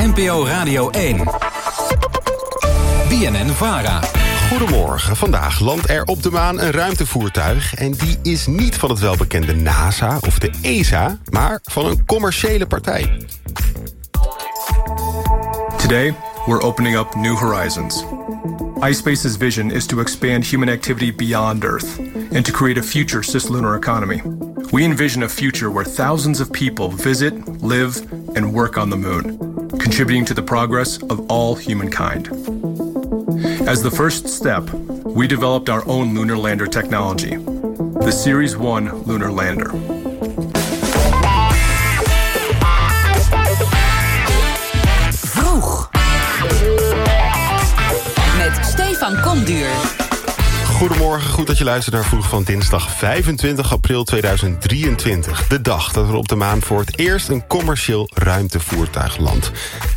[0.00, 1.16] NPO Radio 1.
[3.08, 4.00] BNN Vara.
[4.48, 5.16] Goedemorgen.
[5.16, 7.74] Vandaag landt er op de maan een ruimtevoertuig...
[7.74, 11.18] en die is niet van het welbekende NASA of de ESA...
[11.30, 13.26] maar van een commerciële partij.
[15.76, 16.14] Today,
[16.46, 18.04] we're opening up new horizons.
[18.88, 21.98] iSpace's vision is to expand human activity beyond Earth
[22.34, 24.22] and to create a future cislunar economy.
[24.72, 28.02] We envision a future where thousands of people visit, live,
[28.34, 29.43] and work on the moon,
[29.84, 32.28] contributing to the progress of all humankind.
[33.68, 39.30] As the first step, we developed our own lunar lander technology, the Series 1 lunar
[39.30, 40.03] lander.
[50.84, 55.46] Goedemorgen, goed dat je luistert naar Vroeg van dinsdag 25 april 2023.
[55.46, 59.50] De dag dat er op de maan voor het eerst een commercieel ruimtevoertuig landt.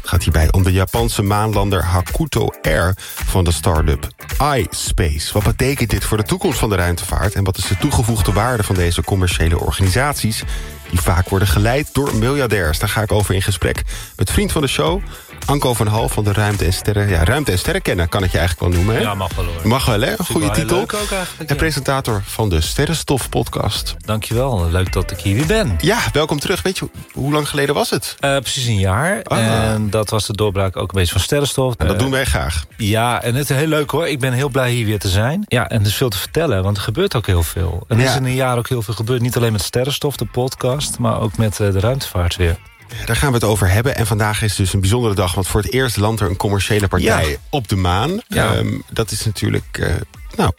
[0.04, 2.94] Gaat hierbij om de Japanse maanlander Hakuto Air
[3.26, 4.08] van de start-up
[4.56, 5.34] iSpace.
[5.34, 7.34] Wat betekent dit voor de toekomst van de ruimtevaart...
[7.34, 10.44] en wat is de toegevoegde waarde van deze commerciële organisaties...
[10.90, 12.80] die vaak worden geleid door miljardairs?
[12.80, 13.84] Daar ga ik over in gesprek
[14.16, 15.02] met vriend van de show...
[15.48, 17.10] Anko van Hal van de Ruimte en Sterren...
[17.10, 19.02] Ja, Ruimte en Sterren kennen kan ik je eigenlijk wel noemen, hè?
[19.02, 19.68] Ja, mag wel hoor.
[19.68, 20.14] Mag wel, hè?
[20.18, 20.78] Goede titel.
[20.78, 21.56] leuk ook eigenlijk, en ja.
[21.56, 23.96] presentator van de Sterrenstof-podcast.
[24.06, 25.76] Dankjewel, leuk dat ik hier weer ben.
[25.82, 26.62] Ja, welkom terug.
[26.62, 28.16] Weet je, hoe lang geleden was het?
[28.20, 29.24] Eh, precies een jaar.
[29.24, 29.38] Ah.
[29.72, 31.76] En dat was de doorbraak ook een beetje van sterrenstof.
[31.78, 32.66] En dat Eh, doen wij graag.
[32.78, 34.08] Ja, en het is heel leuk hoor.
[34.08, 35.44] Ik ben heel blij hier weer te zijn.
[35.48, 37.84] Ja, en er is veel te vertellen, want er gebeurt ook heel veel.
[37.88, 38.10] En er Ja.
[38.10, 39.22] is in een jaar ook heel veel gebeurd.
[39.22, 42.58] Niet alleen met sterrenstof, de podcast, maar ook met eh, de ruimtevaart weer.
[43.06, 43.96] Daar gaan we het over hebben.
[43.96, 45.34] En vandaag is dus een bijzondere dag...
[45.34, 47.38] want voor het eerst landt er een commerciële partij Ja.
[47.50, 48.22] op de maan.
[48.28, 48.56] Ja.
[48.56, 49.94] Ehm, dat is natuurlijk eh,
[50.36, 50.52] nou,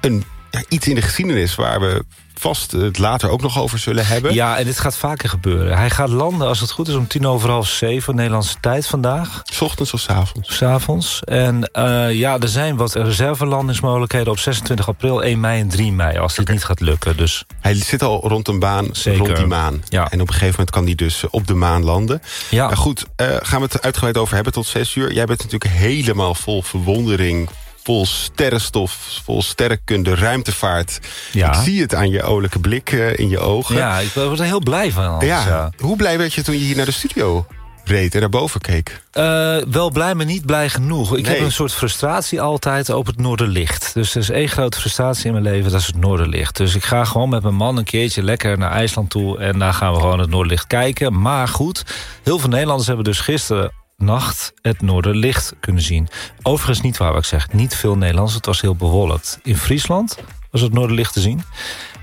[0.00, 0.24] een,
[0.68, 1.54] iets in de geschiedenis...
[1.54, 4.34] waar we vast het later ook nog over zullen hebben.
[4.34, 5.76] Ja, en dit gaat vaker gebeuren.
[5.76, 8.14] Hij gaat landen, als het goed is, om tien over half zeven...
[8.14, 9.42] Nederlandse tijd vandaag.
[9.44, 10.56] S ochtends of s avonds.
[10.56, 11.20] S'avonds.
[11.24, 16.18] En eh, ja, er zijn wat reservelandingsmogelijkheden op 26 april, 1 mei en 3 mei...
[16.18, 17.16] als dit niet gaat lukken.
[17.16, 19.18] Dus Hij zit al rond een baan, Zeker.
[19.26, 19.82] rond die maan.
[19.88, 20.10] Ja.
[20.10, 22.22] En op een gegeven moment kan hij dus op de maan landen.
[22.50, 25.12] ja, Nou goed, eh, gaan we het uitgebreid over hebben tot zes uur.
[25.12, 27.48] Jij bent natuurlijk helemaal vol verwondering...
[27.84, 30.98] vol sterrenstof, vol sterrenkunde, ruimtevaart.
[31.32, 31.48] Ja.
[31.48, 33.76] Ik zie het aan je olijke blik eh, in je ogen.
[33.76, 35.04] ja, ik word er heel blij van.
[35.06, 35.46] anders, Ja.
[35.46, 35.70] ja.
[35.78, 37.46] Hoe blij werd je toen je hier naar de studio
[37.84, 39.00] reed en naar boven keek?
[39.12, 41.16] Eh, wel blij, maar niet blij genoeg.
[41.16, 41.34] Ik Nee.
[41.34, 43.90] heb een soort frustratie altijd op het Noorderlicht.
[43.94, 46.56] Dus er is één grote frustratie in mijn leven, dat is het Noorderlicht.
[46.56, 49.38] Dus ik ga gewoon met mijn man een keertje lekker naar IJsland toe...
[49.38, 51.20] en daar gaan we gewoon het Noorderlicht kijken.
[51.20, 51.82] Maar goed,
[52.22, 56.08] heel veel Nederlanders hebben dus gisteren nacht het Noorderlicht kunnen zien.
[56.42, 57.52] Overigens niet waar wat ik zeg.
[57.52, 59.38] Niet veel Nederlanders, het was heel bewolkt.
[59.42, 60.18] In Friesland
[60.50, 61.42] was het Noorderlicht te zien.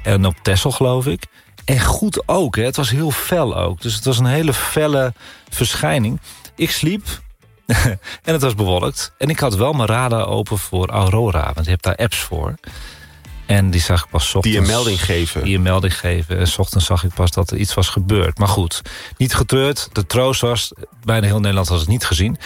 [0.03, 1.24] En op Texel geloof ik.
[1.66, 2.63] En goed ook, hè.
[2.63, 3.81] het was heel fel ook.
[3.81, 5.13] Dus het was een hele felle
[5.50, 6.19] verschijning.
[6.56, 7.03] Ik sliep
[8.23, 9.13] en het was bewolkt.
[9.18, 11.52] En ik had wel mijn radar open voor Aurora.
[11.53, 12.56] Want je hebt daar apps voor.
[13.52, 14.48] En die zag ik pas ochtends.
[14.48, 15.44] Die een melding geven.
[15.44, 16.38] Die een melding geven.
[16.38, 18.38] En 's ochtends zag ik pas dat er iets was gebeurd.
[18.38, 18.82] Maar goed,
[19.18, 19.90] niet getreurd.
[19.92, 20.72] De troost was,
[21.04, 22.38] bijna heel Nederland had het niet gezien.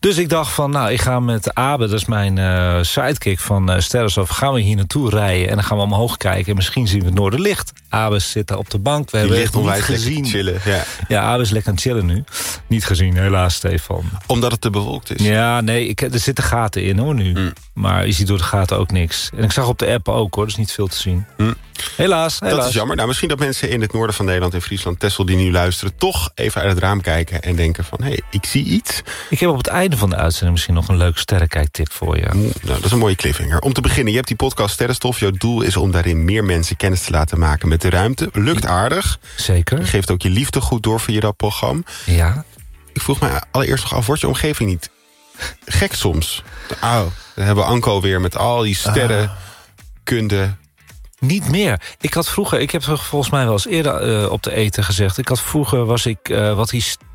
[0.00, 3.70] Dus ik dacht van, nou, ik ga met Abe, dat is mijn eh, sidekick van
[3.70, 4.28] uh, Sterrenstof...
[4.28, 6.46] gaan we hier naartoe rijden en dan gaan we omhoog kijken...
[6.46, 7.72] en misschien zien we het Noorderlicht.
[7.88, 10.24] Abe zit daar op de bank, we Die hebben het niet gezien.
[10.26, 10.60] chillen.
[10.64, 10.84] Ja.
[11.08, 12.24] Ja, Abe is lekker aan het chillen nu.
[12.66, 14.04] Niet gezien, helaas, Stefan.
[14.26, 15.26] Omdat het te bewolkt is.
[15.26, 17.32] Ja, nee, ik, er zitten gaten in hoor nu.
[17.32, 17.52] Mm.
[17.74, 19.30] Maar je ziet door de gaten ook niks.
[19.36, 21.26] En ik zag op de app ook hoor, dus niet veel te zien.
[21.36, 21.54] Mm.
[21.96, 22.56] Helaas, helaas.
[22.56, 22.96] Dat is jammer.
[22.96, 25.96] Nou, misschien dat mensen in het noorden van Nederland, in Friesland, Texel, die nu luisteren,
[25.96, 29.02] toch even uit het raam kijken en denken van, hé, hey, ik zie iets.
[29.30, 32.28] Ik heb op het einde van de uitzending misschien nog een leuk sterrenkijktip voor je.
[32.32, 33.60] Nou, dat is een mooie cliffhanger.
[33.60, 35.18] Om te beginnen, je hebt die podcast Sterrenstof.
[35.20, 38.28] Jouw doel is om daarin meer mensen kennis te laten maken met de ruimte.
[38.32, 39.18] Lukt aardig.
[39.36, 39.86] Je Zeker.
[39.86, 41.82] geeft ook je liefde goed door via dat programma.
[42.06, 42.44] Ja.
[42.92, 44.90] Ik vroeg me allereerst nog af, wordt je omgeving niet
[45.64, 46.42] gek soms?
[46.82, 47.02] Oh,
[47.34, 50.56] dan hebben we Anko weer met al die sterrenkunde.
[51.18, 51.80] Niet meer.
[52.00, 55.18] Ik had vroeger, ik heb volgens mij wel eens eerder eh, op de eten gezegd.
[55.18, 56.70] Ik had vroeger was ik eh, wat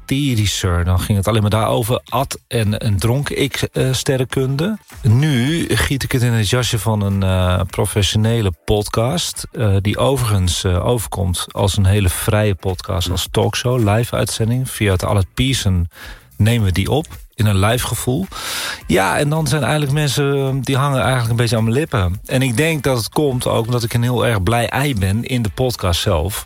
[0.08, 0.84] hysterischer.
[0.84, 2.02] Dan ging het alleen maar daarover.
[2.10, 4.78] At en, en dronk ik eh, sterrenkunde.
[5.02, 9.47] Nu giet ik het in het jasje van een eh, professionele podcast.
[9.52, 13.09] eh, die overigens overkomt als een hele vrije podcast.
[13.09, 14.70] Als talkshow, live uitzending.
[14.70, 15.90] Via het Allet Pearson
[16.38, 17.06] nemen we die op.
[17.35, 18.28] In een live gevoel.
[18.88, 20.62] Ja, en dan zijn eigenlijk mensen...
[20.62, 22.22] die hangen eigenlijk een beetje aan mijn lippen.
[22.26, 25.24] En ik denk dat het komt ook omdat ik een heel erg blij ei ben...
[25.24, 26.46] in de podcast zelf.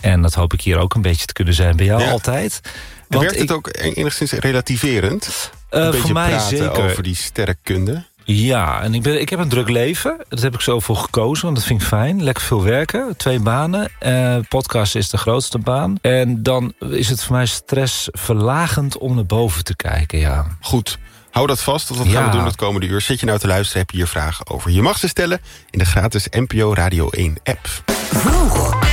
[0.00, 2.10] En dat hoop ik hier ook een beetje te kunnen zijn bij jou Ja.
[2.10, 2.60] altijd.
[3.08, 5.50] Want werkt het ik- ook enigszins relativerend?
[5.70, 6.82] eh, een beetje voor mij praten zeker.
[6.84, 8.04] over die sterrenkunde.
[8.24, 10.16] Ja, en ik, ben, ik heb een druk leven.
[10.28, 12.22] Dat heb ik zo voor gekozen, want dat vind ik fijn.
[12.22, 13.90] Lekker veel werken, twee banen.
[13.98, 15.98] Eh, podcast is de grootste baan.
[16.00, 20.46] En dan is het voor mij stressverlagend om naar boven te kijken, ja.
[20.60, 20.98] Goed.
[21.30, 23.00] Hou dat vast, want dat gaan we doen het komende uur.
[23.00, 24.70] Zit je nou te luisteren, heb je hier vragen over.
[24.70, 25.40] Je mag ze stellen
[25.70, 27.68] in de gratis NPO Radio 1 app.
[28.12, 28.87] Vroeg.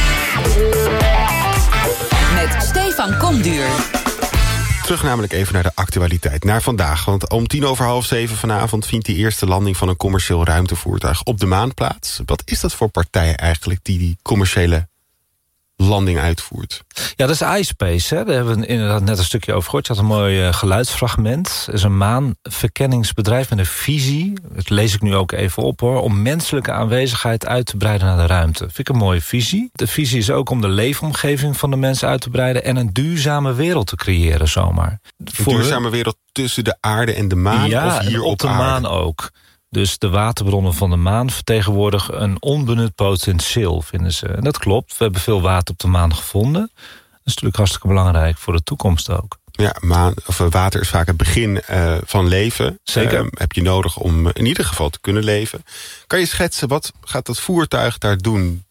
[3.06, 3.68] Stefan Komduur.
[4.84, 7.06] Terug namelijk even naar de actualiteit, naar vandaag.
[7.06, 8.86] Want om tien over half zeven vanavond...
[8.86, 12.22] vindt die eerste landing van een commercieel ruimtevoertuig op de maan plaats.
[12.26, 14.88] Wat is dat voor partij eigenlijk die die commerciële
[15.86, 16.84] landing uitvoert?
[17.16, 18.16] Ja, dat is iSpace.
[18.16, 18.24] Hè.
[18.24, 19.88] Daar hebben we inderdaad net een stukje over gehoord.
[19.88, 21.64] Je had een mooi eh, geluidsfragment.
[21.66, 24.34] Het is een maanverkenningsbedrijf met een visie.
[24.54, 26.02] Dat lees ik nu ook even op hoor.
[26.02, 28.60] Om menselijke aanwezigheid uit te breiden naar de ruimte.
[28.60, 29.70] Vind ik een mooie visie.
[29.74, 32.64] De visie is ook om de leefomgeving van de mensen uit te breiden.
[32.64, 35.00] En een duurzame wereld te creëren zomaar.
[35.18, 37.70] Een duurzame wereld tussen de aarde en de maan?
[37.70, 38.64] ja, of hier en op de aarde?
[38.64, 39.32] maan ook.
[39.76, 44.28] Dus de waterbronnen van de maan vertegenwoordigen een onbenut potentieel, vinden ze.
[44.28, 44.98] En dat klopt.
[44.98, 46.62] We hebben veel water op de maan gevonden.
[46.62, 49.38] Dat is natuurlijk hartstikke belangrijk voor de toekomst ook.
[49.52, 52.80] Ja, maan, of eh, water is vaak het begin eh, van leven.
[52.84, 53.20] Zeker.
[53.20, 55.64] Eh, heb je nodig om in ieder geval te kunnen leven.
[56.08, 58.66] Kan je schetsen, wat gaat dat voertuig daar doen?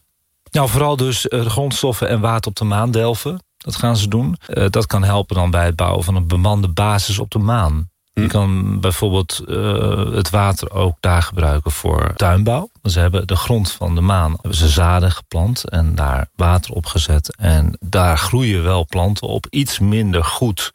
[0.55, 3.43] Nou, vooral dus eh, grondstoffen en water op de maan delven.
[3.57, 4.37] Dat gaan ze doen.
[4.47, 7.91] Eh, dat kan helpen dan bij het bouwen van een bemande basis op de maan.
[8.15, 12.71] Je kan bijvoorbeeld eh, het water ook daar gebruiken voor tuinbouw.
[12.83, 16.87] Ze hebben de grond van de maan hebben ze zaden geplant en daar water op
[16.87, 17.37] gezet.
[17.37, 20.73] En daar groeien wel planten op iets minder goed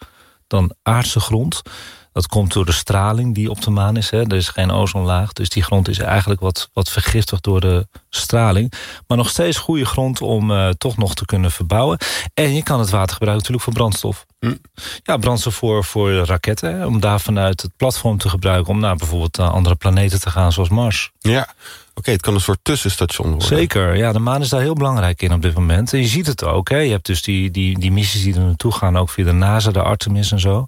[0.48, 1.62] dan aardse grond.
[2.20, 4.10] Dat komt door de straling die op de maan is.
[4.10, 4.20] Hè.
[4.20, 8.74] Er is geen ozonlaag, dus die grond is eigenlijk wat, wat vergiftigd door de straling.
[9.08, 11.98] Maar nog steeds goede grond om eh, toch nog te kunnen verbouwen.
[12.34, 14.26] En je kan het water gebruiken natuurlijk voor brandstof.
[14.40, 14.56] Hm.
[15.04, 16.76] Ja, brandstof voor, voor raketten.
[16.76, 18.74] Hè, om daar vanuit het platform te gebruiken...
[18.74, 21.12] om naar bijvoorbeeld naar andere planeten te gaan, zoals Mars.
[21.20, 21.48] Ja,
[21.94, 23.48] oké, het kan een soort tussenstation worden.
[23.48, 25.94] Zeker, ja, de maan is daar heel belangrijk in op dit moment.
[25.94, 26.78] En je ziet het ook, hè.
[26.78, 28.98] je hebt dus die, die, die missies die er naartoe gaan...
[28.98, 30.68] ook via de NASA, de Artemis en zo.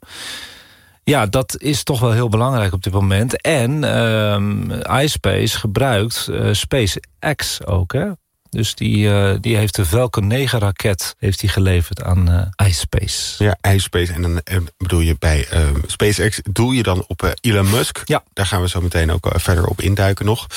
[1.12, 3.42] Ja, dat is toch wel heel belangrijk op dit moment.
[3.42, 8.10] En ehm iSpace gebruikt eh, SpaceX ook, hè.
[8.50, 13.44] Dus die, eh, die heeft de Falcon 9-raket heeft die geleverd aan eh, iSpace.
[13.44, 14.14] Ja, iSpace.
[14.14, 14.42] En dan
[14.78, 18.02] bedoel je bij eh, SpaceX, doel je dan op Elon Musk?
[18.06, 18.24] Ja.
[18.34, 20.48] Daar gaan we zo meteen ook verder op induiken nog.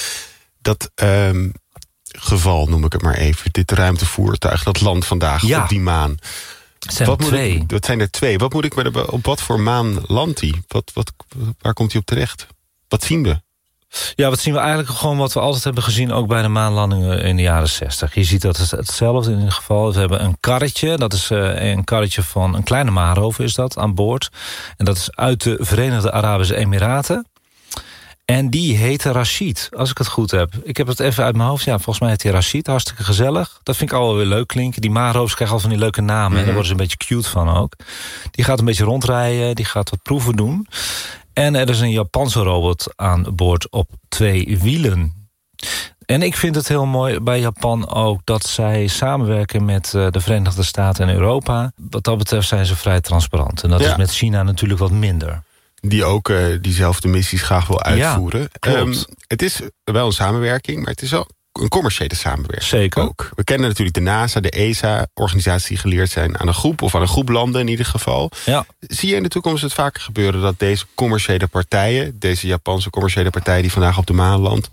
[0.61, 1.49] Dat ehm,
[2.19, 5.63] geval, noem ik het maar even, dit ruimtevoertuig, dat landt vandaag Ja.
[5.63, 6.17] op die maan.
[6.93, 7.55] Zijn Wat moet twee.
[7.55, 8.39] ik, dat zijn er twee.
[8.39, 10.63] Wat moet ik met op wat voor maan landt hij?
[10.69, 11.13] Wat, wat,
[11.61, 12.47] waar komt hij op terecht?
[12.89, 13.43] Wat zien we?
[14.15, 16.13] Ja, wat zien we eigenlijk gewoon wat we altijd hebben gezien...
[16.13, 18.15] ook bij de maanlandingen in de jaren 60.
[18.15, 19.93] Je ziet dat het hetzelfde in ieder geval.
[19.93, 23.79] We hebben een karretje, dat is eh, een karretje van een kleine maanrover is dat,
[23.79, 24.29] aan boord.
[24.77, 27.27] En dat is uit de Verenigde Arabische Emiraten.
[28.25, 30.55] En die heette Rashid, als ik het goed heb.
[30.63, 31.65] Ik heb het even uit mijn hoofd.
[31.65, 32.67] Ja, volgens mij heet hij Rashid.
[32.67, 33.61] Hartstikke gezellig.
[33.63, 34.81] Dat vind ik al wel weer leuk klinken.
[34.81, 36.39] Die maanrovers krijgen al van die leuke namen.
[36.39, 37.75] En daar worden ze een beetje cute van ook.
[38.31, 39.55] Die gaat een beetje rondrijden.
[39.55, 40.67] Die gaat wat proeven doen.
[41.33, 45.29] En er is een Japanse robot aan boord op twee wielen.
[46.07, 50.21] En ik vind het heel mooi bij Japan ook dat zij samenwerken met eh, de
[50.21, 51.73] Verenigde Staten en Europa.
[51.91, 53.63] Wat dat betreft zijn ze vrij transparant.
[53.63, 53.91] En dat Ja.
[53.91, 55.43] is met China natuurlijk wat minder.
[55.87, 58.49] Die ook eh, diezelfde missies graag wil uitvoeren.
[58.59, 58.79] klopt.
[58.79, 58.95] Ehm,
[59.27, 62.69] het is wel een samenwerking, maar het is wel een commerciële samenwerking.
[62.69, 63.03] Zeker.
[63.03, 63.31] Ook.
[63.35, 66.83] We kennen natuurlijk de NASA, de ESA, organisaties die geleerd zijn aan een groep...
[66.83, 68.31] of aan een groep landen in ieder geval.
[68.45, 68.67] Ja.
[68.81, 72.19] Zie je in de toekomst het vaker gebeuren dat deze commerciële partijen...
[72.19, 74.69] deze Japanse commerciële partij die vandaag op de maan landt...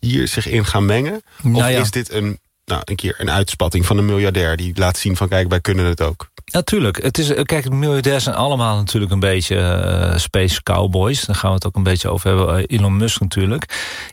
[0.00, 1.14] hier zich in gaan mengen?
[1.14, 1.80] Of Nou ja.
[1.80, 4.56] is dit een, nou, een keer een uitspatting van een miljardair...
[4.56, 6.30] die laat zien van kijk, wij kunnen het ook?
[6.50, 7.02] Natuurlijk.
[7.02, 11.24] Het is, eh, kijk, miljardairs zijn allemaal natuurlijk een beetje eh, space cowboys.
[11.24, 12.56] Daar gaan we het ook een beetje over hebben.
[12.56, 13.64] Eh, Elon Musk natuurlijk.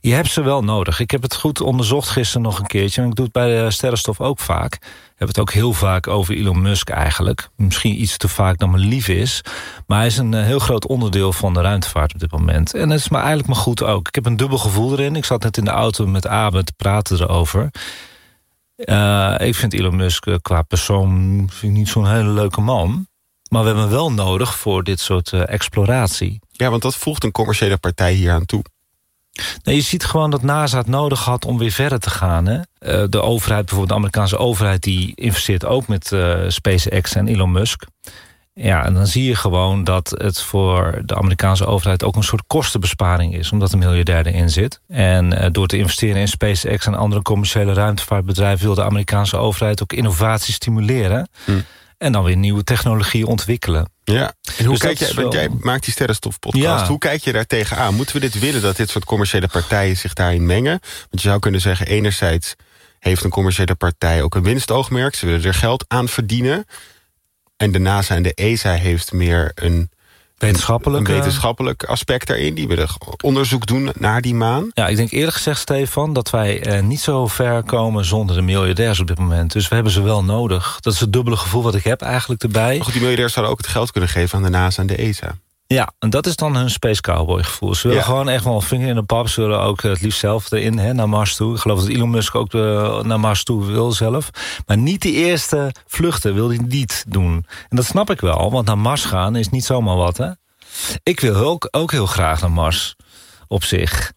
[0.01, 0.99] Je hebt ze wel nodig.
[0.99, 3.01] Ik heb het goed onderzocht gisteren nog een keertje.
[3.01, 4.73] En ik doe het bij de sterrenstof ook vaak.
[4.73, 7.49] Ik heb het ook heel vaak over Elon Musk eigenlijk.
[7.55, 9.41] Misschien iets te vaak dan me lief is.
[9.87, 12.73] Maar hij is een heel groot onderdeel van de ruimtevaart op dit moment.
[12.73, 14.07] En dat is maar eigenlijk maar goed ook.
[14.07, 15.15] Ik heb een dubbel gevoel erin.
[15.15, 17.71] Ik zat net in de auto met Abe te praten erover.
[18.75, 23.07] Eh, ik vind Elon Musk eh, qua persoon niet zo'n hele leuke man.
[23.49, 26.39] Maar we hebben hem wel nodig voor dit soort eh, exploratie.
[26.51, 28.63] Ja, want dat voegt een commerciële partij hier aan toe.
[29.63, 32.45] Nou, je ziet gewoon dat NASA het nodig had om weer verder te gaan.
[32.45, 32.59] Hè?
[33.07, 34.83] De overheid, bijvoorbeeld de Amerikaanse overheid...
[34.83, 36.15] die investeert ook met
[36.47, 37.83] SpaceX en Elon Musk.
[38.61, 42.03] Ja, en dan zie je gewoon dat het voor de Amerikaanse overheid...
[42.03, 44.79] ook een soort kostenbesparing is, omdat een miljardair erin zit.
[44.87, 48.65] En eh, door te investeren in SpaceX en andere commerciële ruimtevaartbedrijven...
[48.65, 51.29] wil de Amerikaanse overheid ook innovatie stimuleren.
[51.45, 51.51] Hm.
[51.97, 53.89] En dan weer nieuwe technologie ontwikkelen.
[54.03, 56.81] Ja, en hoe Dus kijk jij, want jij maakt die sterrenstof-podcast.
[56.81, 56.87] Ja.
[56.87, 57.95] Hoe kijk je daar tegenaan?
[57.95, 60.79] Moeten we dit willen, dat dit soort commerciële partijen zich daarin mengen?
[61.09, 62.55] Want je zou kunnen zeggen, enerzijds
[62.99, 65.15] heeft een commerciële partij ook een winstoogmerk.
[65.15, 66.65] Ze willen er geld aan verdienen.
[67.57, 69.89] En de NASA en de ESA heeft meer een,
[70.37, 71.07] Wetenschappelijk.
[71.07, 72.53] een wetenschappelijk aspect daarin.
[72.53, 72.87] Die willen
[73.23, 74.69] onderzoek doen naar die maan.
[74.73, 78.41] Ja, ik denk eerlijk gezegd, Stefan, dat wij eh, niet zo ver komen zonder de
[78.41, 79.51] miljardairs op dit moment.
[79.51, 80.77] Dus we hebben ze wel nodig.
[80.81, 82.75] Dat is het dubbele gevoel wat ik heb eigenlijk erbij.
[82.75, 84.95] Maar goed, die miljardairs zouden ook het geld kunnen geven aan de NASA en de
[84.95, 85.37] ESA.
[85.67, 87.75] Ja, en dat is dan hun Space Cowboy gevoel.
[87.75, 88.07] Ze willen Ja.
[88.09, 89.27] gewoon echt wel een vinger in de pap.
[89.27, 91.53] Ze willen ook het liefst zelf erin, hè, naar Mars toe.
[91.55, 94.29] Ik geloof dat Elon Musk ook eh, naar Mars toe wil zelf.
[94.65, 97.45] Maar niet die eerste vluchten wil hij niet doen.
[97.69, 100.29] En dat snap ik wel, want naar Mars gaan is niet zomaar wat, hè.
[101.03, 102.95] Ik wil ook, ook heel graag naar Mars,
[103.47, 104.11] op zich.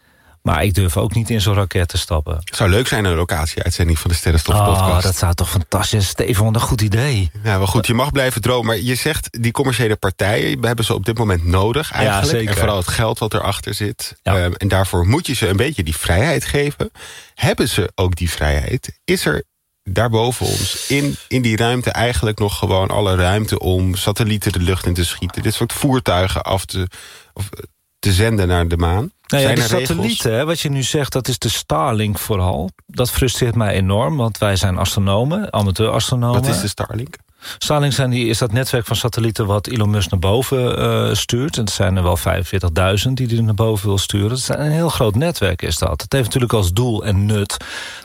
[0.49, 2.37] Maar ik durf ook niet in zo'n raket te stappen.
[2.45, 4.97] Het zou leuk zijn een locatie-uitzending van de Sterrenstof-podcast.
[4.97, 7.31] Oh, dat zou toch fantastisch wat een goed idee.
[7.43, 8.67] Ja, wel goed, je mag blijven dromen.
[8.67, 10.61] Maar je zegt, die commerciële partijen...
[10.61, 12.31] we hebben ze op dit moment nodig eigenlijk.
[12.31, 12.50] zeker.
[12.50, 14.17] En vooral het geld wat erachter zit.
[14.23, 14.37] Ja.
[14.37, 16.90] Ehm, en daarvoor moet je ze een beetje die vrijheid geven.
[17.35, 18.99] Hebben ze ook die vrijheid?
[19.05, 19.45] Is er
[19.83, 23.59] daarboven ons in, in die ruimte eigenlijk nog gewoon alle ruimte...
[23.59, 25.43] om satellieten de lucht in te schieten?
[25.43, 26.88] Dit soort voertuigen af te,
[27.33, 27.62] of, eh,
[27.99, 29.11] te zenden naar de maan?
[29.26, 32.71] Nou ja, de satellieten, hè, wat je nu zegt, dat is de Starlink vooral.
[32.87, 36.40] Dat frustreert mij enorm, want wij zijn astronomen, amateur-astronomen.
[36.40, 37.17] Wat is de Starlink?
[37.59, 41.57] Starlink zijn die, is dat netwerk van satellieten wat Elon Musk naar boven eh, stuurt.
[41.57, 44.30] En het zijn er wel 45.000 die hij naar boven wil sturen.
[44.30, 46.02] Het is een heel groot netwerk is dat.
[46.02, 47.57] Het heeft natuurlijk als doel en nut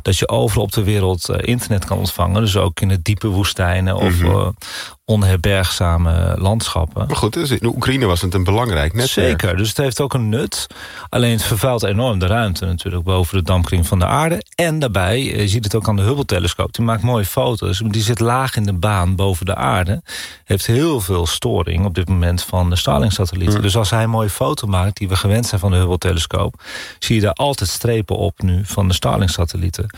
[0.01, 2.41] dat je overal op de wereld eh, internet kan ontvangen.
[2.41, 4.47] Dus ook in de diepe woestijnen of eh,
[5.05, 7.07] onherbergzame landschappen.
[7.07, 9.29] Maar goed, dus in Oekraïne was het een belangrijk netwerk.
[9.29, 10.67] Zeker, dus het heeft ook een nut.
[11.09, 14.43] Alleen het vervuilt enorm de ruimte natuurlijk boven de dampkring van de aarde.
[14.55, 17.81] En daarbij, je ziet het ook aan de Hubble-telescoop, die maakt mooie foto's.
[17.87, 20.01] Die zit laag in de baan boven de aarde.
[20.43, 23.61] Heeft heel veel storing op dit moment van de Starlink-satellieten.
[23.61, 26.61] Dus als hij een mooie foto maakt, die we gewend zijn van de Hubble-telescoop...
[26.99, 29.89] zie je daar altijd strepen op nu van de Starlink-satellieten.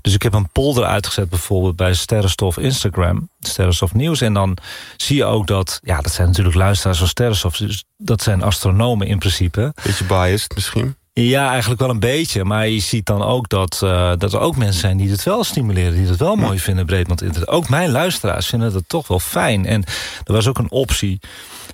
[0.00, 3.28] Dus ik heb een polder uitgezet bijvoorbeeld bij Sterrenstof Instagram.
[3.40, 4.20] Sterrenstof Nieuws.
[4.20, 4.56] En dan
[4.96, 7.56] zie je ook dat, ja, dat zijn natuurlijk luisteraars van Sterrenstof.
[7.56, 9.72] Dus dat zijn astronomen in principe.
[9.82, 10.96] Beetje biased misschien.
[11.20, 12.44] Ja, eigenlijk wel een beetje.
[12.44, 15.44] Maar je ziet dan ook dat, eh, dat er ook mensen zijn die het wel
[15.44, 15.94] stimuleren.
[15.94, 17.48] Die het wel mooi vinden, Breedband Internet.
[17.48, 19.66] Ook mijn luisteraars vinden dat toch wel fijn.
[19.66, 19.84] En
[20.24, 21.20] er was ook een optie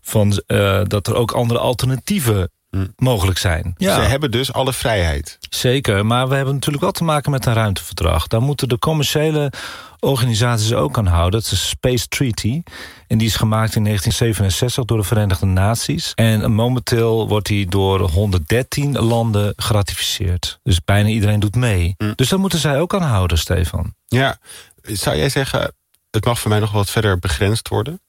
[0.03, 2.51] van, eh, dat er ook andere alternatieven
[2.97, 3.75] mogelijk zijn.
[3.79, 5.39] Ze hebben dus alle vrijheid.
[5.51, 8.27] Zeker, maar we hebben natuurlijk wel te maken met een ruimteverdrag.
[8.27, 9.53] Daar moeten de commerciële
[10.01, 11.41] organisaties ook aan houden.
[11.41, 12.63] Dat is de Space Treaty.
[13.07, 16.13] En die is gemaakt in 1967 door de Verenigde Naties.
[16.15, 20.59] En momenteel wordt die door 113 landen geratificeerd.
[20.63, 21.95] Dus bijna iedereen doet mee.
[22.15, 23.95] Dus daar moeten zij ook aan houden, Stefan.
[24.07, 24.39] Ja,
[24.83, 25.73] zou jij zeggen,
[26.11, 28.01] het mag voor mij nog wat verder begrensd worden?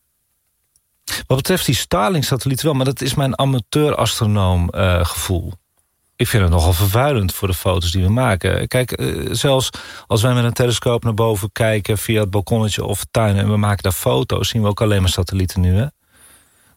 [1.27, 5.53] Wat betreft die Starlink-satelliet wel, maar dat is mijn amateur-astronoom eh, gevoel.
[6.15, 8.68] Ik vind het nogal vervuilend voor de foto's die we maken.
[8.68, 9.70] Kijk, eh, zelfs
[10.08, 11.98] als wij met een telescoop naar boven kijken...
[11.98, 14.50] via het balkonnetje of tuin en we maken daar foto's...
[14.50, 15.86] zien we ook alleen maar satellieten nu, hè?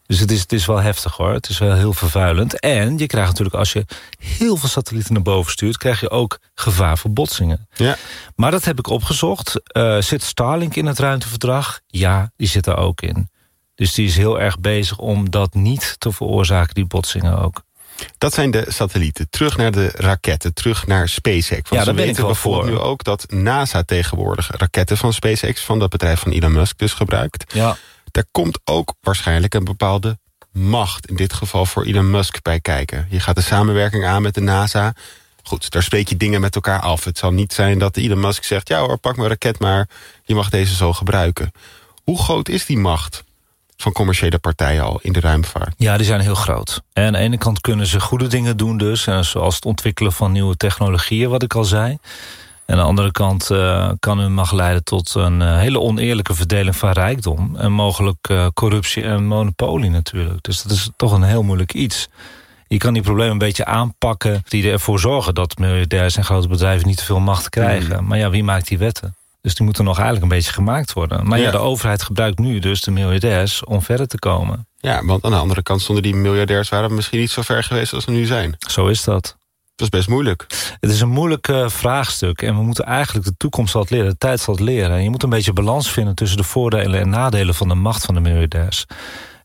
[0.07, 1.33] Dus het is, het is wel heftig, hoor.
[1.33, 2.61] Het is wel heel vervuilend.
[2.61, 3.85] En je krijgt natuurlijk, als je
[4.19, 5.77] heel veel satellieten naar boven stuurt...
[5.77, 7.69] krijg je ook gevaar voor botsingen.
[7.75, 7.97] Ja.
[8.37, 9.61] Maar dat heb ik opgezocht.
[9.65, 11.81] Eh, zit Starlink in het ruimteverdrag?
[11.87, 13.29] Ja, die zit er ook in.
[13.75, 17.63] Dus die is heel erg bezig om dat niet te veroorzaken, die botsingen ook.
[18.19, 19.31] Dat zijn de satellieten.
[19.31, 21.69] Terug naar de raketten, terug naar SpaceX.
[21.69, 22.73] Want Ja, we daar ik weten bijvoorbeeld voor.
[22.73, 25.61] nu ook dat NASA tegenwoordig raketten van SpaceX...
[25.61, 27.55] van dat bedrijf van Elon Musk dus gebruikt.
[27.55, 27.77] Ja,
[28.11, 30.19] Daar komt ook waarschijnlijk een bepaalde
[30.53, 31.07] macht...
[31.07, 33.07] in dit geval voor Elon Musk bij kijken.
[33.11, 34.95] Je gaat de samenwerking aan met de NASA.
[35.43, 37.05] Goed, daar spreek je dingen met elkaar af.
[37.05, 38.69] Het zal niet zijn dat Elon Musk zegt...
[38.69, 39.89] ja hoor, pak mijn raket maar,
[40.25, 41.53] je mag deze zo gebruiken.
[42.05, 43.25] Hoe groot is die macht
[43.77, 45.75] van commerciële partijen al in de ruimtevaart?
[45.77, 46.83] ja, die zijn heel groot.
[46.93, 49.07] En aan de ene kant kunnen ze goede dingen doen dus...
[49.07, 51.99] en zoals het ontwikkelen van nieuwe technologieën, wat ik al zei.
[52.67, 56.35] En aan de andere kant eh, kan hun mag leiden tot een eh, hele oneerlijke
[56.35, 57.57] verdeling van rijkdom...
[57.57, 60.43] en mogelijk eh, corruptie en monopolie natuurlijk.
[60.43, 62.09] Dus dat is toch een heel moeilijk iets.
[62.67, 64.43] Je kan die problemen een beetje aanpakken...
[64.49, 68.07] die ervoor zorgen dat miljardairs en grote bedrijven niet te veel macht krijgen.
[68.07, 69.15] Maar ja, wie maakt die wetten?
[69.45, 71.27] Dus die moeten nog eigenlijk een beetje gemaakt worden.
[71.27, 71.51] Maar ja, Ja.
[71.51, 74.67] de overheid gebruikt nu dus de miljardairs om verder te komen.
[74.77, 76.69] Ja, want aan de andere kant zonder die miljardairs...
[76.69, 78.57] waren we misschien niet zo ver geweest als we nu zijn.
[78.69, 79.23] Zo is dat.
[79.77, 80.47] Dat is best moeilijk.
[80.81, 84.11] Het is een moeilijk eh, vraagstuk en we moeten eigenlijk de toekomst zal het leren,
[84.11, 84.97] de tijd zal leren.
[84.97, 88.05] En je moet een beetje balans vinden tussen de voordelen en nadelen van de macht
[88.05, 88.85] van de miljardairs.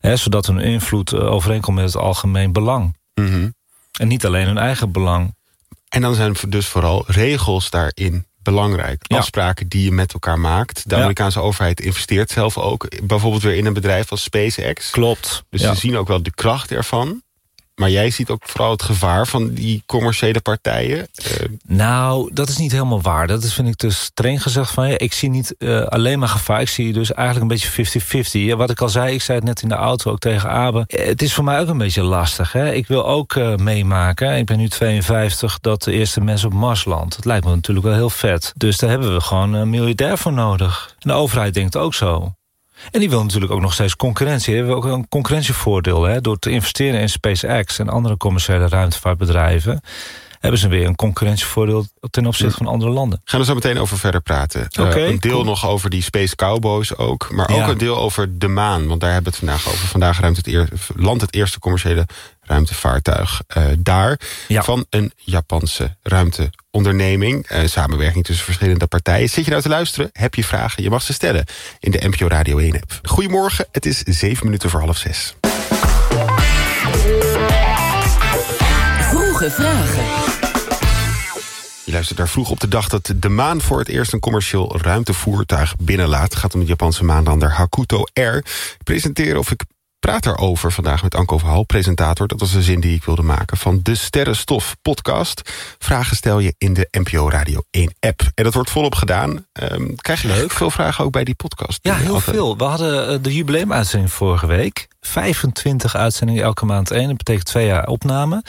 [0.00, 2.96] Zodat hun invloed eh, overeenkomt met het algemeen belang.
[3.14, 3.48] Mhm.
[3.98, 5.34] En niet alleen hun eigen belang.
[5.88, 9.02] En dan zijn dus vooral regels daarin belangrijk.
[9.06, 10.88] Afspraken die je met elkaar maakt.
[10.88, 10.94] De.
[10.94, 12.88] Amerikaanse overheid investeert zelf ook...
[13.02, 14.90] bijvoorbeeld weer in een bedrijf als SpaceX.
[14.90, 15.44] Klopt.
[15.50, 17.22] Dus ze zien ook wel de kracht ervan.
[17.80, 21.08] Maar jij ziet ook vooral het gevaar van die commerciële partijen.
[21.14, 23.26] Eh, Nou, dat is niet helemaal waar.
[23.26, 24.96] Dat is, vind ik te streng gezegd van je.
[24.96, 26.60] Ik zie niet eh, alleen maar gevaar.
[26.60, 28.30] Ik zie dus eigenlijk een beetje 50-50.
[28.44, 30.84] Ja, Wat ik al zei, ik zei het net in de auto ook tegen Abe.
[30.86, 32.52] Eh, Het is voor mij ook een beetje lastig.
[32.52, 32.72] Hè?
[32.72, 34.36] Ik wil ook meemaken.
[34.36, 37.16] Ik ben nu 52 dat de eerste mens op Mars landt.
[37.16, 38.52] Dat lijkt me natuurlijk wel heel vet.
[38.56, 40.94] Dus daar hebben we gewoon een miljardair voor nodig.
[40.98, 42.34] En de overheid denkt ook zo.
[42.90, 44.52] En die wil natuurlijk ook nog steeds concurrentie.
[44.52, 46.02] We hebben ook een concurrentievoordeel.
[46.02, 46.20] Hè?
[46.20, 49.80] Door te investeren in SpaceX en andere commerciële ruimtevaartbedrijven...
[50.40, 53.20] hebben ze weer een concurrentievoordeel ten opzichte van andere landen.
[53.24, 54.68] gaan we zo meteen over verder praten.
[54.70, 55.44] Eh, een deel cool.
[55.44, 57.30] nog over die Space Cowboys ook.
[57.30, 57.68] Maar ook Ja.
[57.68, 58.86] een deel over de maan.
[58.86, 59.86] Want daar hebben we het vandaag over.
[59.88, 62.06] Vandaag ruimt het eer, landt het eerste commerciële
[62.50, 64.20] ruimtevaartuig eh, daar.
[64.48, 64.62] Ja.
[64.62, 67.46] Van een Japanse ruimteonderneming.
[67.46, 69.28] Eh, samenwerking tussen verschillende partijen.
[69.28, 70.10] Zit je nou te luisteren?
[70.12, 70.82] Heb je vragen?
[70.82, 71.44] Je mag ze stellen
[71.80, 72.98] in de NPO Radio 1 app.
[73.02, 75.34] Goedemorgen, het is zeven minuten voor half zes.
[79.00, 80.04] Vroege vragen.
[81.84, 84.78] Je luistert daar vroeg op de dag dat de maan voor het eerst een commercieel
[84.80, 86.30] ruimtevoertuig binnenlaat.
[86.30, 88.36] Het gaat om de Japanse maanlander Hakuto Air.
[88.36, 89.64] Ik presenteer of ik
[90.00, 92.28] praat daarover vandaag met Anko Verhaal, presentator.
[92.28, 95.50] Dat was de zin die ik wilde maken van de Sterrenstof podcast.
[95.78, 98.20] Vragen stel je in de NPO Radio 1 app.
[98.34, 99.46] En dat wordt volop gedaan.
[99.52, 100.50] Ehm, krijg je Leuk.
[100.52, 101.78] veel vragen ook bij die podcast?
[101.82, 102.56] Ja, heel altijd- veel.
[102.56, 104.88] We hadden eh, de jubileumuitzending vorige week.
[105.00, 107.08] 25 uitzendingen elke maand één.
[107.08, 108.42] Dat betekent twee jaar opname.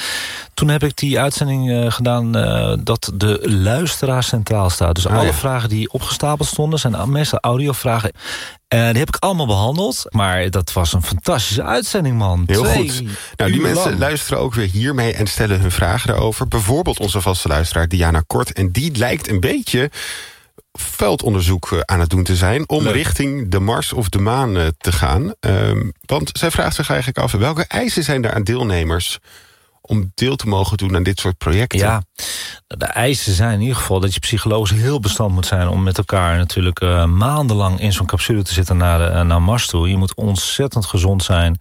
[0.62, 4.96] Toen heb ik die uitzending eh, gedaan eh, dat de luisteraar centraal staat.
[4.96, 5.34] Dus Ah, alle ja.
[5.34, 6.80] vragen die opgestapeld stonden...
[6.80, 8.12] zijn meestal audiovragen.
[8.68, 10.06] En die heb ik allemaal behandeld.
[10.10, 12.44] Maar dat was een fantastische uitzending, man.
[12.46, 13.04] Heel Twee goed.
[13.36, 14.00] Nou, die mensen lang.
[14.00, 16.48] luisteren ook weer hiermee en stellen hun vragen daarover.
[16.48, 18.54] Bijvoorbeeld onze vaste luisteraar Diana Kort.
[18.54, 19.92] En die lijkt een beetje
[20.72, 22.70] veldonderzoek eh, aan het doen te zijn...
[22.70, 22.94] om Leuk.
[22.94, 25.34] richting de Mars of de maan te gaan.
[25.40, 27.32] Ehm, want zij vraagt zich eigenlijk af...
[27.32, 29.20] welke eisen zijn er aan deelnemers
[29.82, 31.80] om deel te mogen doen aan dit soort projecten?
[31.80, 32.02] Ja,
[32.68, 35.68] de eisen zijn in ieder geval dat je psychologisch heel bestand moet zijn...
[35.68, 39.42] om met elkaar natuurlijk eh, maandenlang in zo'n capsule te zitten naar, de, eh, naar
[39.42, 39.90] Mars toe.
[39.90, 41.58] Je moet ontzettend gezond zijn.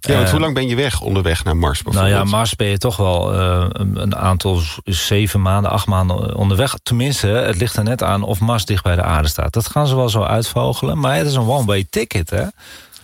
[0.00, 2.30] Ja, want Eh, hoe lang ben je weg onderweg naar Mars Nou bijvoorbeeld?
[2.30, 6.74] ja, Mars ben je toch wel een aantal zeven maanden, acht maanden onderweg.
[6.82, 9.52] Tenminste, het ligt er net aan of Mars dicht bij de aarde staat.
[9.52, 12.44] Dat gaan ze wel zo uitvogelen, maar het is een one-way ticket, hè?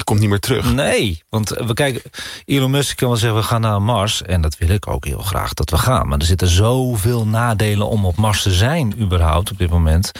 [0.04, 0.72] Komt niet meer terug.
[0.72, 2.02] Nee, want we kijken,
[2.44, 4.22] Elon Musk kan wel zeggen we gaan naar Mars.
[4.22, 6.08] En dat wil ik ook heel graag dat we gaan.
[6.08, 10.12] Maar er zitten zoveel nadelen om op Mars te zijn überhaupt op dit moment.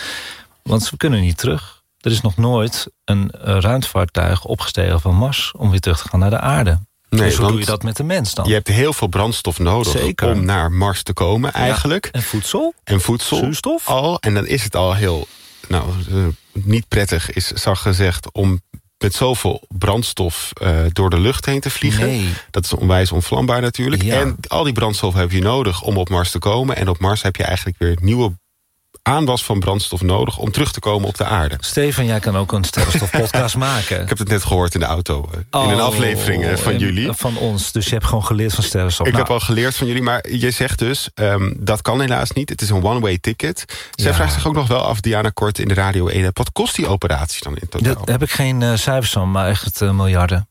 [0.63, 1.83] Want we kunnen niet terug.
[2.01, 5.53] Er is nog nooit een eh, ruimtevaartuig opgestegen van Mars...
[5.57, 6.79] om weer terug te gaan naar de aarde.
[7.11, 8.49] Nee, dus hoe doe je dat met de mens dan?
[8.49, 10.31] Je hebt heel veel brandstof nodig Zeker.
[10.31, 12.09] om naar Mars te komen eigenlijk.
[12.13, 12.75] En voedsel?
[12.85, 13.89] En voedsel Zuurstof?
[13.89, 14.21] al.
[14.21, 15.27] En dan is het al heel
[15.69, 16.17] nou, eh,
[16.53, 18.61] niet prettig, is zag gezegd, om
[18.99, 22.07] met zoveel brandstof eh, door de lucht heen te vliegen.
[22.07, 22.33] Nee.
[22.51, 24.03] Dat is onwijs onvlambaar natuurlijk.
[24.03, 24.21] Ja.
[24.21, 26.77] En al die brandstof heb je nodig om op Mars te komen.
[26.77, 28.33] En op Mars heb je eigenlijk weer nieuwe
[29.09, 30.37] aanwas van brandstof nodig...
[30.39, 31.57] om terug te komen op de aarde.
[31.61, 34.03] Stefan, jij kan ook een sterrenstof-podcast maken.
[34.03, 35.29] Ik heb het net gehoord in de auto.
[35.33, 37.13] eh, in een Oh, aflevering eh, van jullie.
[37.13, 39.07] Van ons, dus je hebt gewoon geleerd van sterrenstof.
[39.07, 41.11] Ik Nou, heb al geleerd van jullie, maar je zegt dus...
[41.15, 43.65] ehm, dat kan helaas niet, het is een one-way ticket.
[43.95, 44.15] Zij Ja.
[44.15, 46.31] vraagt zich ook nog wel af, Diana Kort in de Radio 1...
[46.33, 47.95] wat kost die operatie dan in totaal?
[48.05, 50.48] Daar heb ik geen eh, cijfers van, maar echt eh, miljarden.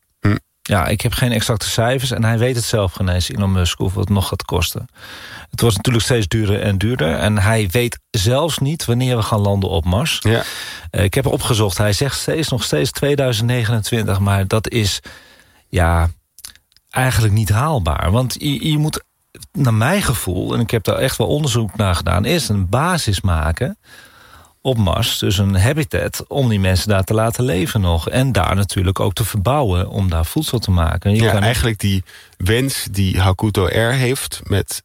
[0.68, 3.78] Ja, ik heb geen exacte cijfers en hij weet het zelf geen eens, Elon Musk,
[3.78, 4.88] hoeveel het nog gaat kosten.
[5.50, 7.14] Het wordt natuurlijk steeds duurder en duurder.
[7.14, 10.18] En hij weet zelfs niet wanneer we gaan landen op Mars.
[10.20, 10.42] Ja,
[10.90, 15.00] Eh, ik heb opgezocht, hij zegt steeds nog steeds 2029, maar dat is
[15.68, 16.08] ja
[16.90, 18.10] eigenlijk niet haalbaar.
[18.10, 19.04] Want je, je moet,
[19.52, 23.20] naar mijn gevoel, en ik heb daar echt wel onderzoek naar gedaan, eerst een basis
[23.20, 23.78] maken
[24.68, 28.08] op Mars, dus een habitat, om die mensen daar te laten leven nog.
[28.08, 31.14] En daar natuurlijk ook te verbouwen om daar voedsel te maken.
[31.14, 32.04] Je ja kan eigenlijk die
[32.36, 34.82] wens die Hakuto Air heeft met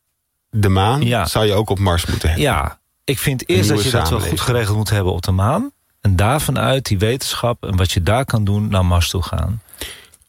[0.50, 1.02] de maan...
[1.02, 1.26] Ja.
[1.26, 2.48] zou je ook op Mars moeten hebben.
[2.48, 5.72] Ja, ik vind eerst dat je dat wel goed geregeld moet hebben op de maan.
[6.02, 9.62] En daarvan uit die wetenschap en wat je daar kan doen naar Mars toe gaan.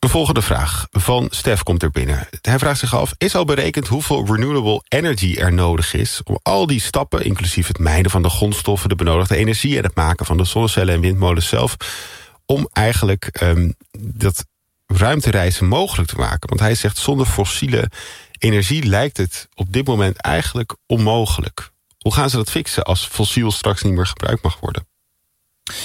[0.04, 2.28] De volgende vraag van Stef komt er binnen.
[2.40, 6.20] Hij vraagt zich af, is al berekend hoeveel renewable energy er nodig is...
[6.24, 8.88] om al die stappen, inclusief het mijnen van de grondstoffen...
[8.88, 11.76] de benodigde energie en het maken van de zonnecellen en windmolens zelf...
[12.46, 14.44] om eigenlijk ehm, dat
[14.86, 16.48] ruimtereizen mogelijk te maken?
[16.48, 17.90] Want hij zegt, zonder fossiele
[18.38, 21.70] energie lijkt het op dit moment eigenlijk onmogelijk.
[21.98, 24.86] Hoe gaan ze dat fixen als fossiel straks niet meer gebruikt mag worden?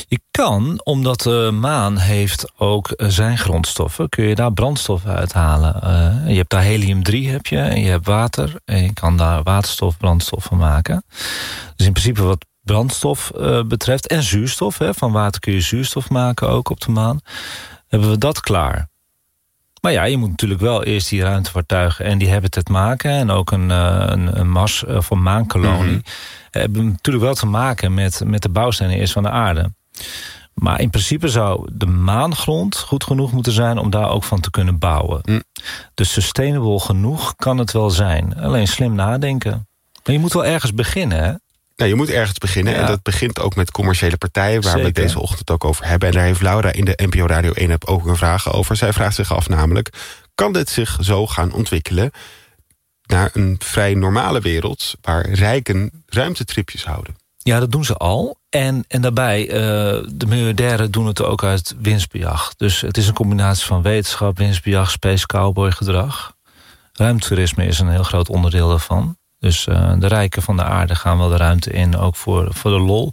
[0.08, 4.10] Je kan, omdat de maan heeft ook eh, zijn grondstoffen...
[4.10, 5.82] kun je daar brandstof uithalen.
[5.82, 8.56] Eh, je hebt daar helium-3 heb je, en je hebt water...
[8.66, 11.04] en je kan daar waterstof, brandstof van maken.
[11.76, 14.08] Dus in principe wat brandstof uh, betreft.
[14.08, 14.78] En zuurstof.
[14.78, 14.94] Hè.
[14.94, 17.20] Van water kun je zuurstof maken ook op de maan.
[17.88, 18.90] Hebben we dat klaar.
[19.82, 23.12] Maar ja, je moet natuurlijk wel eerst die ruimtevaartuigen en die habitat maken.
[23.12, 25.92] En ook een, een, een Mars of een maankolonie.
[25.92, 26.04] Mm
[26.52, 29.72] Hebben natuurlijk wel te maken met, met de bouwstenen eerst van de aarde.
[30.54, 33.78] Maar in principe zou de maangrond goed genoeg moeten zijn...
[33.78, 35.22] om daar ook van te kunnen bouwen.
[35.24, 35.44] Mm.
[35.94, 38.40] Dus sustainable genoeg kan het wel zijn.
[38.40, 39.68] Alleen slim nadenken.
[40.04, 41.34] Maar je moet wel ergens beginnen, hè?
[41.80, 42.76] Nou, je moet ergens beginnen.
[42.76, 44.62] En dat begint ook met commerciële partijen...
[44.62, 46.08] waar we het deze ochtend ook over hebben.
[46.08, 48.76] En daar heeft Laura in de NPO Radio 1 heb ook een vraag over.
[48.76, 49.90] Zij vraagt zich af namelijk...
[50.36, 52.12] kan dit zich zo gaan ontwikkelen
[53.06, 54.96] naar een vrij normale wereld...
[55.02, 57.16] waar rijken ruimtetripjes houden?
[57.38, 58.38] Ja, dat doen ze al.
[58.50, 59.54] En, en daarbij, uh,
[60.14, 62.56] de miljardairen doen het ook uit winstbejag.
[62.56, 66.34] Dus het is een combinatie van wetenschap, winstbejag, space cowboy gedrag.
[66.94, 69.18] Ruimtoerisme is een heel groot onderdeel daarvan.
[69.40, 72.72] Dus uh, de rijken van de aarde gaan wel de ruimte in, ook voor, voor
[72.72, 73.12] de lol.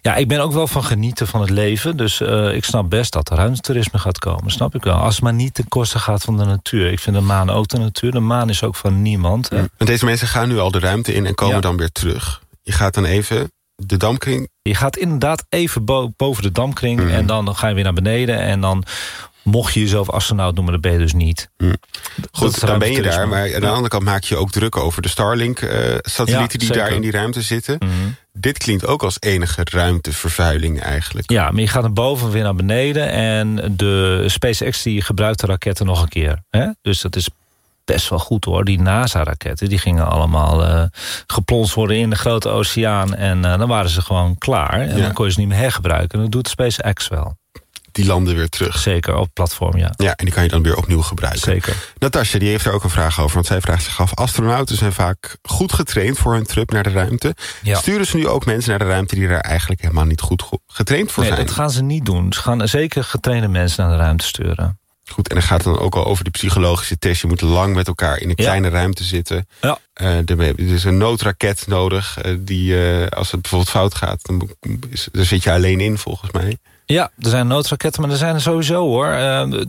[0.00, 1.96] Ja, ik ben ook wel van genieten van het leven.
[1.96, 4.50] Dus uh, ik snap best dat er ruimtetoerisme gaat komen.
[4.50, 4.94] Snap ik wel.
[4.94, 6.92] Als het maar niet ten koste gaat van de natuur.
[6.92, 8.10] Ik vind de maan ook de natuur.
[8.10, 9.48] De maan is ook van niemand.
[9.50, 9.68] Ja.
[9.76, 11.60] En deze mensen gaan nu al de ruimte in en komen ja.
[11.60, 12.42] dan weer terug.
[12.62, 14.48] Je gaat dan even de damkring?
[14.62, 15.84] Je gaat inderdaad even
[16.16, 17.00] boven de damkring...
[17.00, 17.08] Mhm.
[17.08, 18.84] en dan ga je weer naar beneden en dan...
[19.42, 21.50] Mocht je jezelf astronaut noemen, dan ben je dus niet.
[21.56, 21.76] Mm.
[22.32, 23.28] Goed, dan ben je daar.
[23.28, 26.58] Maar aan de andere kant maak je ook druk over de Starlink-satellieten...
[26.58, 27.76] die daar in die ruimte zitten.
[27.78, 27.90] Mhm.
[28.32, 31.30] Dit klinkt ook als enige ruimtevervuiling eigenlijk.
[31.30, 33.10] Ja, maar je gaat naar boven weer naar beneden...
[33.10, 36.42] en de SpaceX die gebruikt de raketten nog een keer.
[36.50, 36.66] Hè?
[36.82, 37.28] Dus dat is
[37.84, 38.64] best wel goed hoor.
[38.64, 40.82] Die NASA-raketten die gingen allemaal uh,
[41.26, 43.14] geplonst worden in de grote oceaan.
[43.14, 44.80] En uh, dan waren ze gewoon klaar.
[44.80, 46.18] En dan kon je ze niet meer hergebruiken.
[46.18, 47.38] En dat doet SpaceX wel.
[48.00, 48.78] Die landen weer terug.
[48.78, 49.92] Zeker, op platform, ja.
[49.96, 51.40] Ja, en die kan je dan weer opnieuw gebruiken.
[51.40, 51.76] Zeker.
[51.98, 53.34] Natasja, die heeft er ook een vraag over.
[53.34, 56.18] Want zij vraagt zich af, astronauten zijn vaak goed getraind...
[56.18, 57.34] voor hun trip naar de ruimte.
[57.62, 57.78] Ja.
[57.78, 59.14] Sturen ze nu ook mensen naar de ruimte...
[59.14, 61.46] die daar eigenlijk helemaal niet goed getraind voor nee, zijn?
[61.46, 62.32] dat gaan ze niet doen.
[62.32, 64.78] Ze gaan zeker getrainde mensen naar de ruimte sturen.
[65.10, 67.20] Goed, en dan gaat het dan ook al over die psychologische test.
[67.20, 69.48] Je moet lang met elkaar in een kleine ruimte zitten.
[69.60, 69.78] Ja.
[70.00, 72.24] Uh, er is een noodraket nodig.
[72.24, 74.50] Uh, die, uh, als het bijvoorbeeld fout gaat, dan,
[74.90, 76.58] is, dan zit je alleen in volgens mij.
[76.90, 79.16] Ja, er zijn noodraketten, maar er zijn er sowieso hoor.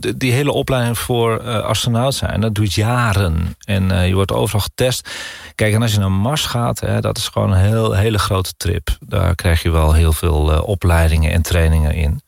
[0.00, 3.56] Die, die hele opleiding voor astronaut zijn, dat doet jaren.
[3.64, 5.10] En je wordt overal getest.
[5.54, 8.52] Kijk, en als je naar Mars gaat, hè, dat is gewoon een heel, hele grote
[8.56, 8.96] trip.
[9.00, 12.22] Daar krijg je wel heel veel opleidingen en trainingen in.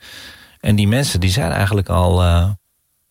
[0.60, 2.24] En die mensen die zijn eigenlijk al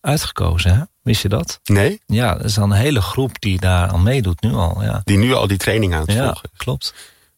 [0.02, 0.76] uitgekozen.
[0.76, 0.82] Hè?
[1.02, 1.60] Wist je dat?
[1.64, 2.02] Nee?
[2.06, 4.84] Ja, er is al een hele groep die daar al meedoet nu al.
[4.84, 5.02] Ja.
[5.04, 6.94] Die nu al die training aan het ja, volgen klopt.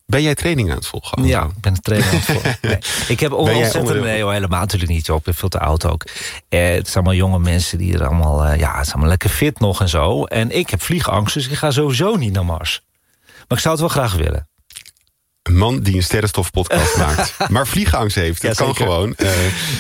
[0.06, 1.24] Ben jij training aan het volgen?
[1.24, 2.58] Ja, ik ben training aan het volgen.
[2.62, 2.78] Nee.
[3.08, 4.02] Ik heb ontzettend...
[4.02, 5.10] Nee, hoor, helemaal natuurlijk niet.
[5.10, 5.18] Op.
[5.18, 6.04] Ik ben veel te oud ook.
[6.50, 8.46] Eh, het zijn allemaal jonge mensen die er allemaal...
[8.46, 10.24] Uh, ja, het is allemaal lekker fit nog en zo.
[10.24, 12.82] En ik heb vliegangst, dus ik ga sowieso niet naar Mars.
[13.26, 14.48] Maar ik zou het wel graag willen.
[15.46, 17.50] Een man die een sterrenstofpodcast maakt.
[17.50, 18.42] Maar vliegangst heeft.
[18.42, 19.16] Dat ja, kan gewoon.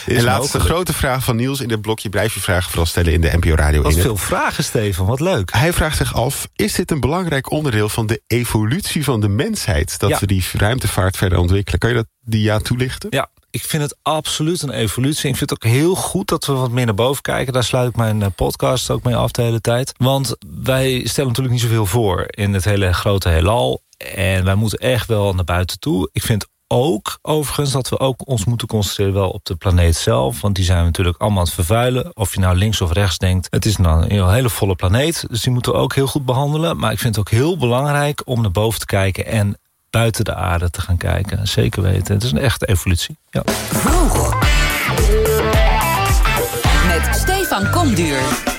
[0.06, 2.10] Uh, en laatste grote vraag van Niels in dit blokje.
[2.10, 5.06] Blijf je vragen vooral stellen in de NPO Radio Wat veel vragen, Steven.
[5.06, 5.54] Wat leuk.
[5.54, 9.99] Hij vraagt zich af, is dit een belangrijk onderdeel van de evolutie van de mensheid?
[9.99, 10.19] Dat ja.
[10.19, 11.80] we die ruimtevaart verder ontwikkelen.
[11.80, 13.10] Kan je dat die ja toelichten?
[13.12, 15.30] Ja, ik vind het absoluut een evolutie.
[15.30, 17.54] Ik vind het ook heel goed dat we wat meer naar boven kijken.
[17.54, 19.91] Daar sluit ik mijn podcast ook mee af de hele tijd.
[19.97, 23.82] Want wij stellen natuurlijk niet zoveel voor in het hele grote heelal.
[23.97, 26.10] En wij moeten echt wel naar buiten toe.
[26.12, 30.41] Ik vind ook overigens dat we ook ons moeten concentreren wel op de planeet zelf.
[30.41, 32.15] Want die zijn we natuurlijk allemaal aan het vervuilen.
[32.15, 33.47] Of je nou links of rechts denkt.
[33.49, 35.25] Het is nou een hele volle planeet.
[35.29, 36.77] Dus die moeten we ook heel goed behandelen.
[36.77, 39.25] Maar ik vind het ook heel belangrijk om naar boven te kijken.
[39.25, 39.58] En
[39.89, 41.47] buiten de aarde te gaan kijken.
[41.47, 42.13] Zeker weten.
[42.13, 43.17] Het is een echte evolutie.
[43.29, 43.43] Ja.
[46.88, 48.55] Met Stefan Komduur.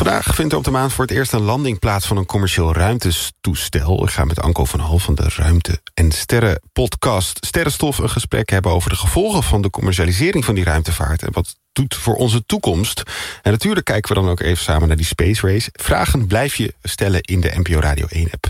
[0.00, 4.02] Vandaag vindt op de maan voor het eerst een landing plaats van een commercieel ruimtestoestel.
[4.04, 8.50] Ik ga met Anko van Hal van de Ruimte en Sterren podcast Sterrenstof een gesprek
[8.50, 12.46] hebben over de gevolgen van de commercialisering van die ruimtevaart en wat doet voor onze
[12.46, 13.02] toekomst.
[13.42, 15.68] En natuurlijk kijken we dan ook even samen naar die space race.
[15.72, 18.46] Vragen blijf je stellen in de NPO Radio 1 app.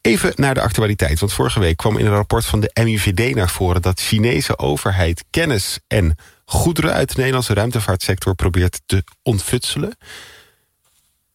[0.00, 3.50] Even naar de actualiteit, want vorige week kwam in een rapport van de MIVD naar
[3.50, 9.96] voren dat Chinese overheid kennis en goederen uit de Nederlandse ruimtevaartsector probeert te ontfutselen.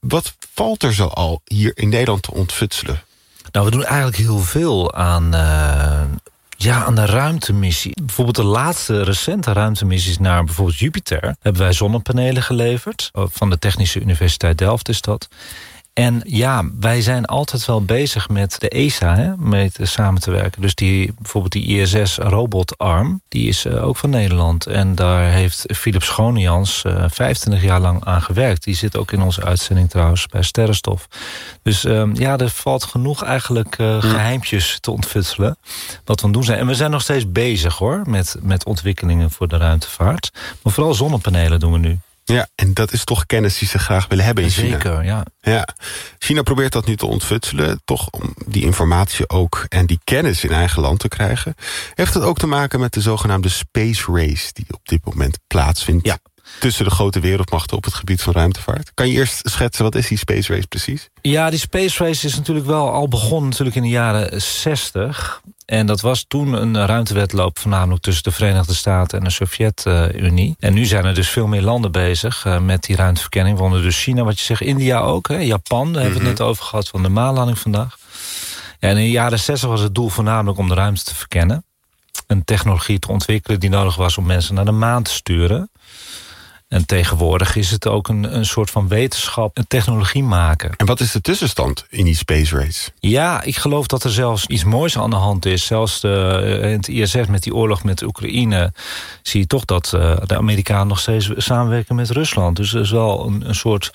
[0.08, 3.04] Wat valt er zo al hier in Nederland te ontfutselen?
[3.52, 6.02] Nou, we doen eigenlijk heel veel aan, uh,
[6.58, 8.02] ja, aan de ruimtemissie.
[8.04, 11.36] Bijvoorbeeld de laatste recente ruimtemissies naar bijvoorbeeld Jupiter...
[11.42, 13.10] hebben wij zonnepanelen geleverd.
[13.14, 15.28] Van de Technische Universiteit Delft is dat.
[15.94, 20.32] En ja, wij zijn altijd wel bezig met de ESA, hè, mee te samen te
[20.32, 20.62] werken.
[20.62, 24.66] Dus die, bijvoorbeeld die ISS-robotarm, die is uh, ook van Nederland.
[24.66, 28.64] En daar heeft Philips Schonejans uh, 25 jaar lang aan gewerkt.
[28.64, 31.08] Die zit ook in onze uitzending trouwens bij Sterrenstof.
[31.62, 35.58] Dus um, ja, er valt genoeg eigenlijk uh, geheimpjes te ontfutselen.
[36.06, 36.60] Wat we aan doen zijn.
[36.60, 40.32] En we zijn nog steeds bezig hoor, met, met ontwikkelingen voor de ruimtevaart.
[40.62, 42.00] Maar vooral zonnepanelen doen we nu.
[42.24, 44.70] Ja, en dat is toch kennis die ze graag willen hebben in China.
[44.70, 45.26] Zeker, ja.
[45.40, 45.68] ja.
[46.20, 47.82] China probeert dat nu te ontfutselen.
[47.86, 51.56] Toch om die informatie ook en die kennis in eigen land te krijgen.
[51.94, 54.50] Heeft het ook te maken met de zogenaamde space race...
[54.54, 56.18] die op dit moment plaatsvindt ja.
[56.60, 57.78] Tussen de grote wereldmachten...
[57.78, 58.92] op het gebied van ruimtevaart.
[58.94, 61.10] Kan je eerst schetsen, wat is die space race precies?
[61.22, 65.42] Ja, die space race is natuurlijk wel al begonnen natuurlijk in de jaren 60...
[65.72, 70.56] En dat was toen een ruimtewedloop voornamelijk tussen de Verenigde Staten en de Sovjet-Unie.
[70.60, 73.58] En nu zijn er dus veel meer landen bezig uh, met die ruimteverkenning.
[73.58, 76.48] Waaronder dus China, wat je zegt, India ook, hè, Japan, daar hebben we het net
[76.48, 77.98] over gehad van de maanlanding vandaag.
[78.80, 81.64] En in de jaren 60 was het doel voornamelijk om de ruimte te verkennen.
[82.28, 85.70] Een technologie te ontwikkelen die nodig was om mensen naar de maan te sturen.
[86.72, 90.76] En tegenwoordig is het ook een, een soort van wetenschap en technologie maken.
[90.78, 92.92] En wat is de tussenstand in die space race?
[93.00, 95.66] Ja, ik geloof dat er zelfs iets moois aan de hand is.
[95.66, 98.74] Zelfs de, in het ISS met die oorlog met Oekraïne...
[99.22, 102.56] zie je toch dat uh, de Amerikanen nog steeds samenwerken met Rusland.
[102.56, 103.92] Dus er is wel een, een soort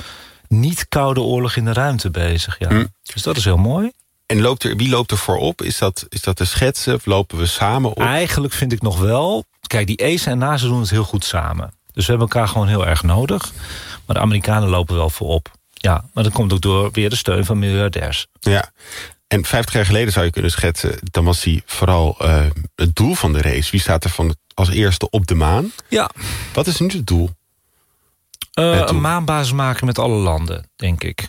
[0.48, 2.58] niet-koude oorlog in de ruimte bezig.
[2.58, 2.68] Ja.
[2.68, 2.84] Hm.
[3.02, 3.90] Dus dat is heel mooi.
[4.26, 5.62] En loopt er, wie loopt er voorop?
[5.62, 8.00] Is dat, is dat de schetsen of lopen we samen op?
[8.00, 9.44] Eigenlijk vind ik nog wel...
[9.66, 11.75] Kijk, die ESA en NASA doen het heel goed samen.
[11.96, 13.52] Dus we hebben elkaar gewoon heel erg nodig.
[14.06, 15.50] Maar de Amerikanen lopen wel voorop.
[15.72, 18.26] Ja, maar dat komt ook door weer de steun van miljardairs.
[18.40, 18.70] Ja,
[19.26, 20.98] en 50 jaar geleden zou je kunnen schetsen...
[21.02, 23.70] dan was die vooral uh, het doel van de race.
[23.70, 25.72] Wie staat er van als eerste op de maan?
[25.88, 26.10] Ja.
[26.52, 27.30] Wat is nu het doel?
[28.58, 28.88] Uh, Het doel.
[28.88, 31.28] een maanbasis maken met alle landen, denk ik.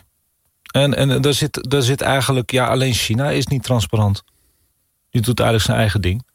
[0.70, 2.50] En, en daar, zit, daar zit eigenlijk...
[2.50, 4.22] Ja, alleen China is niet transparant.
[5.10, 6.26] Die doet eigenlijk zijn eigen ding.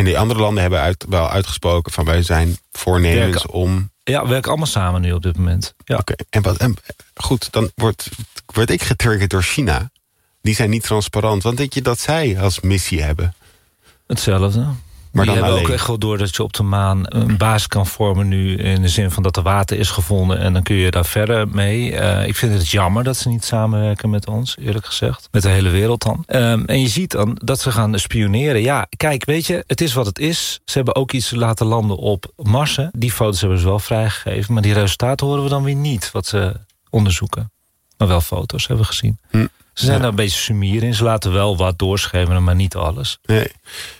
[0.00, 1.92] En die andere landen hebben uit, wel uitgesproken...
[1.92, 3.50] van wij zijn voornemens Werken.
[3.50, 3.90] om...
[4.04, 5.74] Ja, we werken allemaal samen nu op dit moment.
[5.84, 5.96] Ja.
[5.96, 6.76] Oké, en, wat, en
[7.14, 8.08] goed, dan word,
[8.46, 9.90] word ik getriggerd door China.
[10.42, 11.42] Die zijn niet transparant.
[11.42, 13.34] Want denk je dat zij als missie hebben?
[14.06, 14.66] Hetzelfde.
[15.12, 15.72] Maar die dan hebben alleen.
[15.72, 18.56] ook echt wel door dat je op de maan een basis kan vormen nu...
[18.56, 21.48] in de zin van dat er water is gevonden en dan kun je daar verder
[21.48, 21.92] mee.
[21.92, 25.28] Uh, ik vind het jammer dat ze niet samenwerken met ons, eerlijk gezegd.
[25.30, 26.24] Met de hele wereld dan.
[26.28, 28.62] Um, en je ziet dan dat ze gaan spioneren.
[28.62, 30.60] Ja, kijk, weet je, het is wat het is.
[30.64, 32.90] Ze hebben ook iets laten landen op Marsen.
[32.92, 34.54] Die foto's hebben ze wel vrijgegeven.
[34.54, 36.54] Maar die resultaten horen we dan weer niet, wat ze
[36.90, 37.50] onderzoeken.
[37.96, 39.18] Maar wel foto's hebben we gezien.
[39.30, 39.46] Hm.
[39.80, 40.02] Ze zijn Ja.
[40.02, 40.94] daar een beetje sumier in.
[40.94, 43.18] Ze laten wel wat doorschemeren, maar niet alles.
[43.22, 43.46] Nee.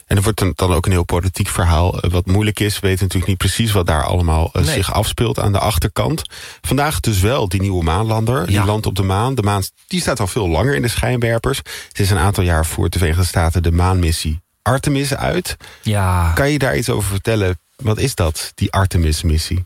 [0.06, 2.00] En er wordt dan, ook een heel politiek verhaal.
[2.00, 3.72] eh, Wat moeilijk is, we weten natuurlijk niet precies...
[3.72, 4.74] wat daar allemaal eh, Nee.
[4.74, 6.22] zich afspeelt aan de achterkant.
[6.60, 8.46] Vandaag dus wel die nieuwe maanlander.
[8.46, 8.64] Die Ja.
[8.64, 9.34] landt op de maan.
[9.34, 11.60] De maan die staat al veel langer in de schijnwerpers.
[11.92, 15.56] Sinds een aantal jaar voert de Verenigde Staten de maanmissie Artemis uit.
[15.82, 16.32] Ja.
[16.34, 17.58] Kan je daar iets over vertellen?
[17.76, 19.64] Wat is dat, die Artemis-missie?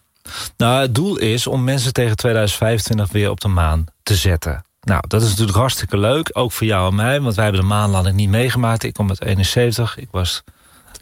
[0.56, 4.64] Nou, het doel is om mensen tegen 2025 weer op de maan te zetten.
[4.84, 6.30] Nou, dat is natuurlijk hartstikke leuk.
[6.32, 8.82] Ook voor jou en mij, want wij hebben de maanlanding niet meegemaakt.
[8.82, 10.42] Ik kom uit 71, ik was...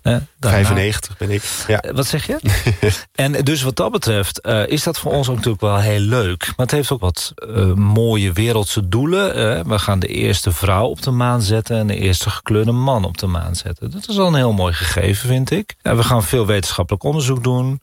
[0.03, 1.43] Eh, daarna- 95 ben ik.
[1.67, 1.81] Ja.
[1.81, 2.39] Eh, Wat zeg je?
[3.13, 6.47] en dus wat dat betreft eh, is dat voor ons ook natuurlijk wel heel leuk.
[6.47, 9.69] Maar het heeft ook wat eh, mooie wereldse doelen.
[9.69, 11.77] we gaan de eerste vrouw op de maan zetten...
[11.77, 13.91] en de eerste gekleurde man op de maan zetten.
[13.91, 15.75] Dat is al een heel mooi gegeven, vind ik.
[15.83, 17.81] En we gaan veel wetenschappelijk onderzoek doen.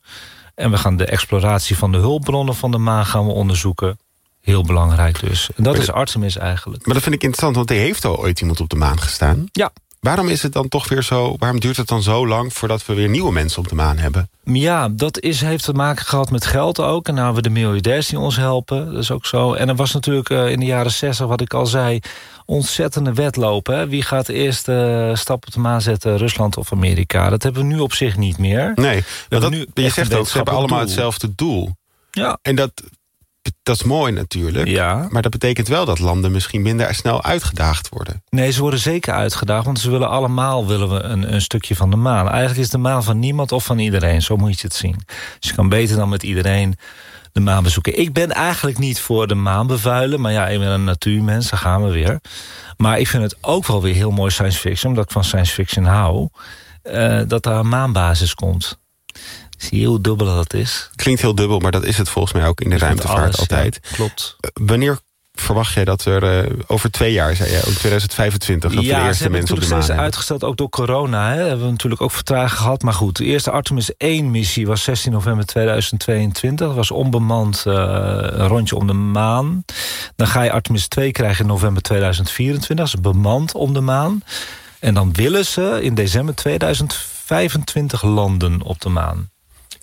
[0.55, 3.97] En we gaan de exploratie van de hulpbronnen van de maan gaan we onderzoeken.
[4.41, 5.49] Heel belangrijk dus.
[5.55, 6.85] En dat Maar is Artemis eigenlijk.
[6.85, 9.45] Maar dat vind ik interessant, want er heeft al ooit iemand op de maan gestaan.
[9.51, 11.35] Ja, Waarom is het dan toch weer zo?
[11.37, 14.29] Waarom duurt het dan zo lang voordat we weer nieuwe mensen op de maan hebben?
[14.43, 17.07] Ja, dat is, heeft te maken gehad met geld ook.
[17.07, 18.85] En nou hebben we de miljardairs die ons helpen.
[18.85, 19.53] Dat is ook zo.
[19.53, 21.99] En er was natuurlijk eh, in de jaren 60, wat ik al zei...
[22.45, 23.77] ontzettende wedlopen.
[23.77, 23.87] Hè?
[23.87, 26.17] Wie gaat de eerste stap op de maan zetten?
[26.17, 27.29] Rusland of Amerika?
[27.29, 28.71] Dat hebben we nu op zich niet meer.
[28.75, 30.87] Nee, dat, nu je zegt ook, ze hebben allemaal doel.
[30.87, 31.75] hetzelfde doel.
[32.11, 32.39] Ja.
[32.41, 32.71] En dat,
[33.63, 34.67] dat is mooi natuurlijk.
[34.67, 35.07] Ja.
[35.09, 38.23] Maar dat betekent wel dat landen misschien minder snel uitgedaagd worden.
[38.29, 39.65] Nee, ze worden zeker uitgedaagd.
[39.65, 42.27] Want ze willen allemaal willen we een, een stukje van de maan.
[42.29, 44.21] Eigenlijk is de maan van niemand of van iedereen.
[44.21, 44.95] Zo moet je het zien.
[45.39, 46.75] Dus je kan beter dan met iedereen
[47.31, 47.99] de maan bezoeken.
[47.99, 50.21] Ik ben eigenlijk niet voor de maan bevuilen.
[50.21, 51.49] Maar ja, ik ben een natuurmens.
[51.49, 52.19] Daar gaan we weer.
[52.77, 54.89] Maar ik vind het ook wel weer heel mooi science fiction.
[54.91, 56.27] Omdat ik van science fiction hou.
[56.81, 58.79] eh, dat daar een maanbasis komt.
[59.59, 60.89] Zie je hoe dubbel dat is?
[60.95, 63.79] Klinkt heel dubbel, maar dat is het volgens mij ook in de ruimtevaart alles, altijd.
[63.81, 64.35] ja, klopt.
[64.39, 64.99] Eh, Wanneer
[65.33, 69.29] verwacht jij dat er eh, over twee jaar, zei je, ook 2025, dat de eerste
[69.29, 69.97] mensen op de maan hebben?
[69.97, 71.33] uitgesteld, ook door corona.
[71.33, 71.43] Hè.
[71.43, 72.81] Hebben we natuurlijk ook vertraging gehad.
[72.81, 76.67] Maar goed, de eerste Artemis 1-missie was 16 november 2022.
[76.67, 79.63] Dat was onbemand eh, een rondje om de maan.
[80.15, 82.75] Dan ga je Artemis 2 krijgen in november 2024.
[82.77, 84.21] Dat is bemand om de maan.
[84.79, 89.29] En dan willen ze in december 2025 landen op de maan.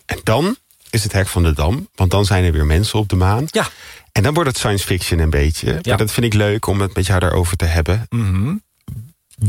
[0.06, 0.56] En dan
[0.90, 1.88] is het hek van de dam.
[1.94, 3.44] Want dan zijn er weer mensen op de maan.
[3.46, 3.68] Ja.
[4.12, 5.66] En dan wordt het science fiction een beetje.
[5.72, 5.80] Ja.
[5.84, 8.06] Maar dat vind ik leuk om het met jou daarover te hebben.
[8.10, 8.54] Mhm.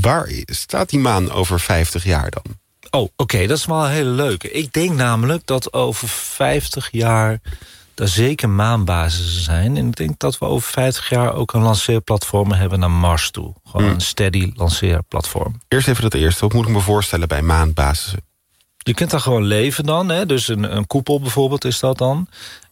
[0.01, 2.43] Waar staat die maan over 50 jaar dan?
[2.89, 4.51] Oh, oké, dat is wel een hele leuke.
[4.51, 7.39] Ik denk namelijk dat over 50 jaar
[7.95, 9.77] er zeker maanbasissen zijn.
[9.77, 13.53] En ik denk dat we over 50 jaar ook een lanceerplatform hebben naar Mars toe.
[13.65, 13.95] Gewoon Hmm.
[13.95, 15.61] een steady lanceerplatform.
[15.67, 16.41] Eerst even dat eerste.
[16.41, 18.25] Wat moet ik me voorstellen bij maanbasissen?
[18.87, 20.09] Je kunt daar gewoon leven dan.
[20.09, 20.25] Hè?
[20.25, 22.27] Dus een, een koepel bijvoorbeeld is dat dan.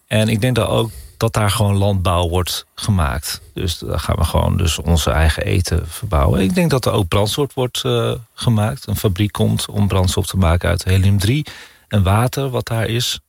[0.07, 3.41] En ik denk dat ook dat daar gewoon landbouw wordt gemaakt.
[3.53, 6.41] Dus daar gaan we gewoon dus onze eigen eten verbouwen.
[6.41, 8.87] Ik denk dat er ook brandstof wordt eh, gemaakt.
[8.87, 11.51] Een fabriek komt om brandstof te maken uit helium-3
[11.87, 13.19] en water wat daar is.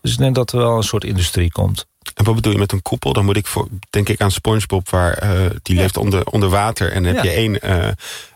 [0.00, 1.86] Dus ik denk dat er wel een soort industrie komt.
[2.20, 3.12] En wat bedoel je met een koepel?
[3.12, 5.30] Dan moet ik voor, denk ik aan SpongeBob, waar eh,
[5.62, 6.92] die leeft onder, onder water.
[6.92, 7.30] En dan heb Ja.
[7.30, 7.88] je één, eh,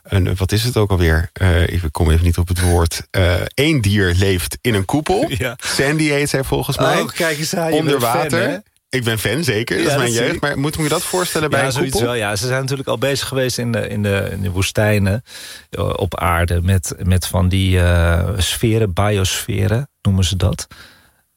[0.02, 1.30] een, wat is het ook alweer?
[1.32, 3.06] Eh, ik kom even niet op het woord.
[3.54, 5.26] Eén dier leeft in een koepel.
[5.38, 5.56] Ja.
[5.64, 7.00] Sandy heet zij volgens mij.
[7.00, 8.62] Oh, kijk eens aan, onder fan, water.
[8.88, 9.76] ik ben fan, zeker.
[9.76, 10.40] Dat Ja, is mijn dat jeugd.
[10.40, 12.08] Maar moet ik me dat voorstellen bij ja, een zoiets koepel?
[12.08, 12.18] wel.
[12.18, 15.24] Ja, ze zijn natuurlijk al bezig geweest in de, in de, in de woestijnen
[15.96, 17.80] op aarde met, met van die
[18.36, 20.66] sferen, biosferen noemen ze dat.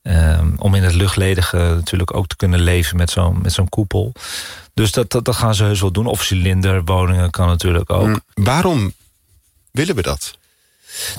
[0.07, 4.13] Ehm, om in het luchtledige natuurlijk ook te kunnen leven met zo'n met zo'n koepel.
[4.73, 6.05] Dus dat, dat, dat gaan ze heus wel doen.
[6.05, 8.07] Of cilinderwoningen kan natuurlijk ook.
[8.07, 8.93] Mm, Waarom
[9.71, 10.37] willen we dat?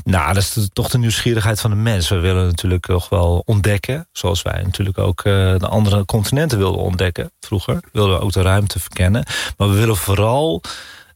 [0.04, 2.08] Nou, dat is toch de nieuwsgierigheid van de mens.
[2.08, 4.08] We willen natuurlijk toch wel ontdekken.
[4.12, 7.32] Zoals wij natuurlijk ook eh, de andere continenten wilden ontdekken.
[7.40, 9.24] Vroeger wilden we ook de ruimte verkennen.
[9.56, 10.62] Maar we willen vooral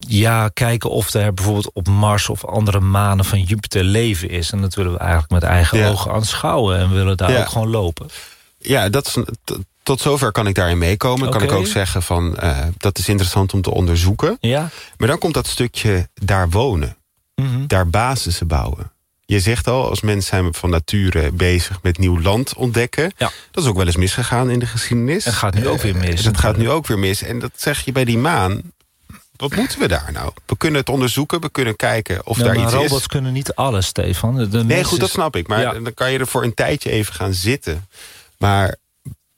[0.08, 2.28] ja, kijken of er bijvoorbeeld op Mars...
[2.28, 4.50] of andere manen van Jupiter leven is.
[4.50, 5.88] En dat willen we eigenlijk met eigen Ja.
[5.88, 6.78] ogen aanschouwen.
[6.78, 7.40] En willen daar Ja.
[7.40, 8.08] ook gewoon lopen.
[8.58, 9.16] Ja, dat is,
[9.82, 11.30] tot zover kan ik daarin meekomen.
[11.30, 14.36] Kan ik ook zeggen van, eh, dat is interessant om te onderzoeken.
[14.40, 14.68] Ja?
[14.96, 16.96] Maar dan komt dat stukje daar wonen.
[17.34, 17.66] Mhm.
[17.66, 18.90] daar basissen bouwen.
[19.24, 23.12] Je zegt al, als mens zijn we van nature bezig met nieuw land ontdekken.
[23.16, 23.30] Ja.
[23.50, 25.26] Dat is ook wel eens misgegaan in de geschiedenis.
[25.26, 27.22] En gaat nu ook weer mis, Eh, Dat gaat nu ook weer mis.
[27.22, 28.60] En dat zeg je bij die maan.
[29.48, 30.32] Wat moeten we daar nou?
[30.46, 33.06] We kunnen het onderzoeken, we kunnen kijken of Ja, daar iets robots is.
[33.06, 34.34] kunnen niet alles, Stefan.
[34.50, 35.46] De Nee, goed, dat snap ik.
[35.48, 35.72] Maar Ja.
[35.72, 37.86] dan kan je er voor een tijdje even gaan zitten.
[38.38, 38.76] Maar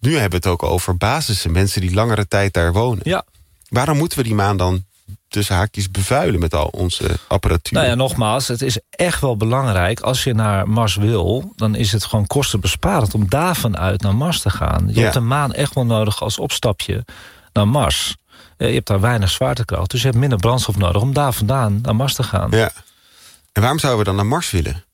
[0.01, 1.53] nu hebben we het ook over basissen.
[1.53, 3.01] Mensen die langere tijd daar wonen.
[3.03, 3.25] Ja,
[3.69, 4.85] Waarom moeten we die maan dan
[5.29, 7.77] tussen haakjes bevuilen met al onze apparatuur?
[7.79, 10.01] Nou ja, nogmaals, het is echt wel belangrijk.
[10.01, 13.15] Als je naar Mars wil, dan is het gewoon kostenbesparend...
[13.15, 14.85] om daar vanuit naar Mars te gaan.
[14.89, 15.01] Je Ja.
[15.01, 17.05] hebt de maan echt wel nodig als opstapje
[17.53, 18.17] naar Mars.
[18.65, 21.03] Eh, Je hebt daar weinig zwaartekracht, dus je hebt minder brandstof nodig...
[21.03, 22.51] om daar vandaan naar Mars te gaan.
[22.51, 22.71] Ja.
[23.53, 24.85] En waarom zouden we dan naar Mars willen?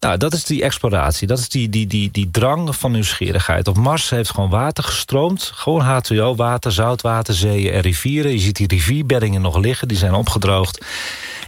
[0.00, 1.26] Nou, dat is die exploratie.
[1.26, 3.68] Dat is die, die, die, die drang van nieuwsgierigheid.
[3.68, 5.50] Op Mars heeft gewoon water gestroomd.
[5.54, 8.32] Gewoon H2O, water, zoutwater, zeeën en rivieren.
[8.32, 10.84] Je ziet die rivierbeddingen nog liggen, die zijn opgedroogd.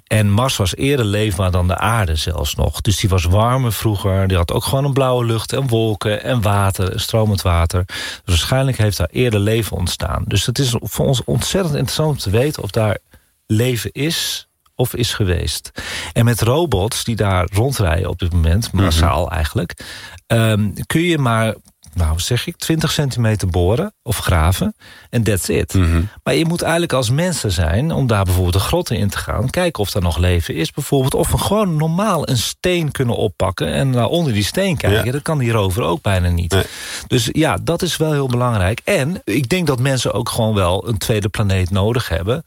[0.05, 2.81] En Mars was eerder leefbaar dan de aarde zelfs nog.
[2.81, 4.29] Dus die was warmer vroeger.
[4.29, 7.85] Die had ook gewoon een blauwe lucht en wolken en water, en stromend water.
[7.87, 10.25] Dus waarschijnlijk heeft daar eerder leven ontstaan.
[10.27, 12.63] Dus het is voor ons ontzettend interessant om te weten...
[12.63, 12.99] of daar
[13.47, 15.71] leven is of is geweest.
[16.13, 19.85] En met robots die daar rondrijden op dit moment, massaal eigenlijk...
[20.27, 21.55] ehm, kun je maar,
[21.95, 24.75] nou zeg ik, 20 centimeter boren of graven.
[25.11, 25.75] En that's it.
[26.23, 29.51] Maar je moet eigenlijk als mensen zijn, om daar bijvoorbeeld de grotten in te gaan...
[29.51, 31.15] kijken of daar nog leven is bijvoorbeeld.
[31.15, 33.73] Of we gewoon normaal een steen kunnen oppakken...
[33.73, 35.05] en naar onder die steen kijken.
[35.05, 35.13] Ja.
[35.13, 36.53] Dat kan die rover ook bijna niet.
[36.53, 36.65] Nee.
[37.07, 38.81] Dus ja, dat is wel heel belangrijk.
[38.85, 42.43] En ik denk dat mensen ook gewoon wel een tweede planeet nodig hebben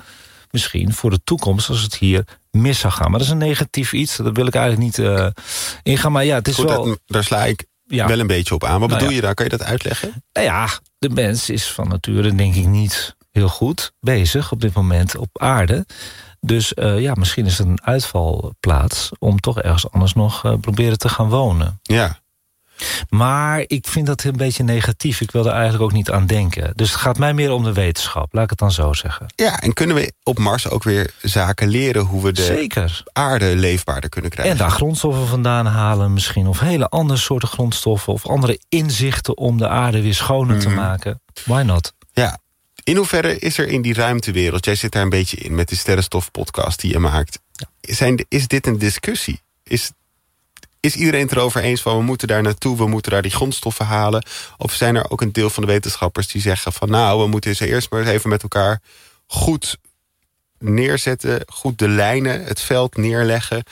[0.51, 3.09] misschien voor de toekomst als het hier mis zou gaan.
[3.09, 5.27] Maar dat is een negatief iets, daar wil ik eigenlijk niet eh,
[5.83, 6.11] ingaan.
[6.11, 6.85] Maar ja, het is Goed, wel...
[6.85, 8.07] dat- daar sla ik Ja.
[8.07, 8.79] wel een beetje op aan.
[8.79, 9.15] Wat Nou bedoel ja.
[9.15, 9.33] je daar?
[9.33, 10.23] Kan je dat uitleggen?
[10.33, 10.69] Nou ja,
[10.99, 15.29] de mens is van nature denk ik niet heel goed bezig op dit moment op
[15.33, 15.85] aarde.
[16.39, 20.97] Dus eh, ja, misschien is het een uitvalplaats om toch ergens anders nog eh, proberen
[20.97, 21.79] te gaan wonen.
[21.81, 22.19] Ja.
[23.09, 25.21] Maar ik vind dat een beetje negatief.
[25.21, 26.71] Ik wil er eigenlijk ook niet aan denken.
[26.75, 29.25] Dus het gaat mij meer om de wetenschap, laat ik het dan zo zeggen.
[29.35, 32.01] Ja, en kunnen we op Mars ook weer zaken leren...
[32.01, 33.03] hoe we de Zeker.
[33.13, 34.53] aarde leefbaarder kunnen krijgen?
[34.53, 36.47] En daar grondstoffen vandaan halen misschien.
[36.47, 38.13] Of hele andere soorten grondstoffen.
[38.13, 41.21] Of andere inzichten om de aarde weer schoner te maken.
[41.45, 41.93] Why not?
[42.13, 42.39] Ja.
[42.83, 44.65] In hoeverre is er in die ruimtewereld...
[44.65, 47.39] jij zit daar een beetje in met de Sterrenstof-podcast die je maakt...
[47.81, 49.41] Zijn, is dit een discussie?
[49.63, 49.91] Is,
[50.87, 51.97] is iedereen het erover eens van...
[51.97, 54.25] we moeten daar naartoe, we moeten daar die grondstoffen halen?
[54.57, 56.89] Of zijn er ook een deel van de wetenschappers die zeggen van...
[56.89, 58.81] nou, we moeten ze eerst maar even met elkaar
[59.27, 59.77] goed
[60.59, 61.43] neerzetten...
[61.47, 63.63] goed de lijnen, het veld neerleggen...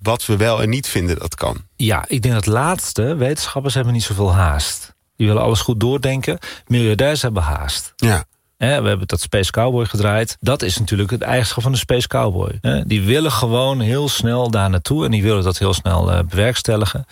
[0.00, 1.64] wat we wel en niet vinden dat kan.
[1.76, 4.94] Ja, ik denk dat laatste, wetenschappers hebben niet zoveel haast.
[5.16, 6.38] Die willen alles goed doordenken.
[6.66, 7.92] Miljardairs hebben haast.
[7.96, 8.24] Ja.
[8.60, 10.36] We hebben dat Space Cowboy gedraaid.
[10.40, 12.58] Dat is natuurlijk het eigenschap van de Space Cowboy.
[12.86, 15.04] Die willen gewoon heel snel daar naartoe.
[15.04, 17.06] En die willen dat heel snel uh, bewerkstelligen.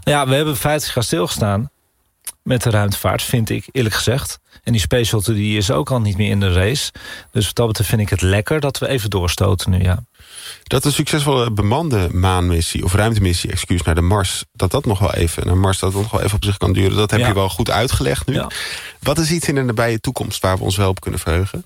[0.00, 1.70] Ja, we hebben feitelijk gaan stilgestaan
[2.42, 4.38] met de ruimtevaart, vind ik eerlijk gezegd.
[4.62, 6.92] En die Space Shuttle die is ook al niet meer in de race.
[7.32, 10.04] Dus wat dat betreft vind ik het lekker dat we even doorstoten nu, ja.
[10.66, 14.44] Dat een succesvolle bemande maanmissie, of ruimtemissie, excuus, naar de Mars...
[14.52, 16.96] dat dat nog wel even, naar Mars, dat nog wel even op zich kan duren.
[16.96, 17.26] Dat heb Ja.
[17.28, 18.34] je wel goed uitgelegd nu.
[18.34, 18.50] Ja.
[19.00, 21.64] Wat is iets in de nabije toekomst waar we ons wel op kunnen verheugen?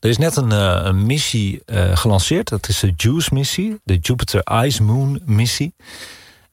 [0.00, 2.48] Er is net een, eh, een missie eh, gelanceerd.
[2.48, 3.80] Dat is de JUICE-missie.
[3.84, 5.74] De Jupiter Ice Moon missie.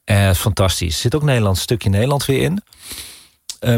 [0.04, 0.96] Eh, fantastisch.
[0.96, 2.62] Er zit ook een Nederlands stukje Nederland weer in.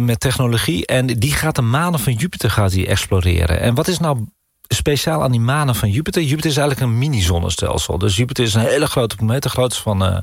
[0.02, 0.86] met technologie.
[0.86, 3.60] En die gaat de manen van Jupiter gaat die exploreren.
[3.60, 4.26] En wat is nou
[4.68, 6.22] speciaal aan die manen van Jupiter?
[6.22, 7.98] Jupiter is eigenlijk een mini-zonnestelsel.
[7.98, 9.44] Dus Jupiter is een hele grote planeet.
[9.44, 10.18] De grootste van, eh,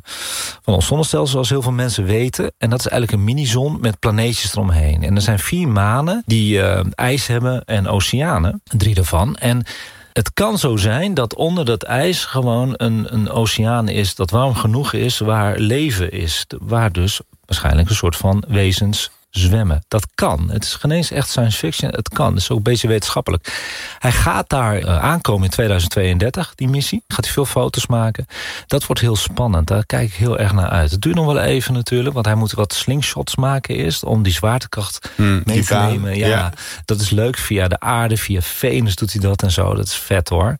[0.62, 2.52] van ons zonnestelsel, zoals heel veel mensen weten.
[2.58, 5.02] En dat is eigenlijk een mini-zon met planeetjes eromheen.
[5.02, 8.62] En er zijn vier manen die eh, ijs hebben en oceanen.
[8.64, 9.36] Drie daarvan.
[9.36, 9.64] En
[10.12, 14.14] het kan zo zijn dat onder dat ijs gewoon een, een oceaan is...
[14.14, 16.46] dat warm genoeg is waar leven is.
[16.58, 19.84] Waar dus waarschijnlijk een soort van wezens zwemmen.
[19.88, 20.50] Dat kan.
[20.50, 21.90] Het is geen eens echt science fiction.
[21.90, 22.32] Het kan.
[22.32, 23.62] Het is ook een beetje wetenschappelijk.
[23.98, 27.02] Hij gaat daar eh, aankomen in 2032, die missie.
[27.08, 28.26] Gaat hij veel foto's maken.
[28.66, 29.66] Dat wordt heel spannend.
[29.66, 30.90] Daar kijk ik heel erg naar uit.
[30.90, 32.14] Het duurt nog wel even natuurlijk.
[32.14, 34.04] Want hij moet wat slingshots maken eerst...
[34.04, 36.16] om die zwaartekracht mee te nemen.
[36.16, 36.52] Ja, ja.
[36.84, 37.38] dat is leuk.
[37.38, 39.74] Via de aarde, via Venus doet hij dat en zo.
[39.74, 40.56] Dat is vet hoor.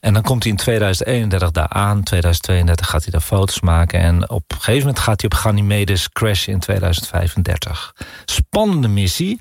[0.00, 2.02] En dan komt hij in 2031 daar aan.
[2.02, 4.00] 2032 gaat hij daar foto's maken.
[4.00, 7.94] En op een gegeven moment gaat hij op Ganymedes crashen in 2035.
[8.24, 9.38] Spannende missie.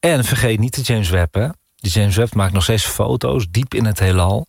[0.00, 1.48] En vergeet niet de James Webb hè.
[1.80, 4.46] Die James Webb maakt nog steeds foto's diep in het heelal.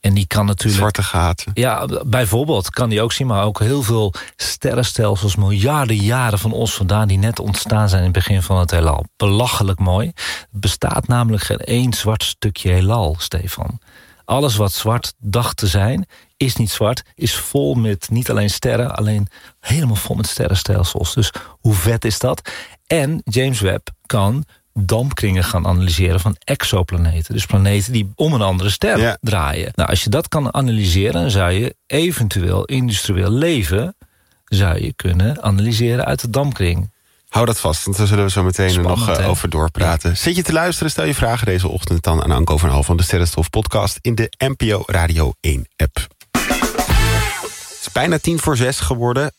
[0.00, 0.76] En die kan natuurlijk...
[0.76, 1.50] Zwarte gaten.
[1.54, 6.74] Ja, bijvoorbeeld kan die ook zien, maar ook heel veel sterrenstelsels, miljarden jaren van ons
[6.74, 9.04] vandaan, die net ontstaan zijn in het begin van het heelal.
[9.16, 10.12] Belachelijk mooi.
[10.16, 13.78] Er bestaat namelijk geen één zwart stukje heelal, Stefan.
[14.24, 16.06] Alles wat zwart dacht te zijn,
[16.36, 19.28] is niet zwart, is vol met niet alleen sterren, alleen
[19.60, 21.14] helemaal vol met sterrenstelsels.
[21.14, 22.50] Dus hoe vet is dat?
[22.86, 27.34] En James Webb kan dampkringen gaan analyseren van exoplaneten.
[27.34, 29.18] Dus planeten die om een andere ster Ja.
[29.20, 29.70] draaien.
[29.74, 33.96] Nou, als je dat kan analyseren, dan zou je eventueel industrieel leven...
[34.44, 36.90] zou je kunnen analyseren uit de dampkring.
[37.28, 40.16] Hou dat vast, want daar zullen we zo meteen Spannend, nog eh, over doorpraten.
[40.16, 42.96] Zit je te luisteren, stel je vragen deze ochtend dan aan Anko van Hal van
[42.96, 46.06] de Sterrenstof podcast in de NPO Radio 1 app.
[46.32, 49.32] Het is bijna tien voor zes geworden.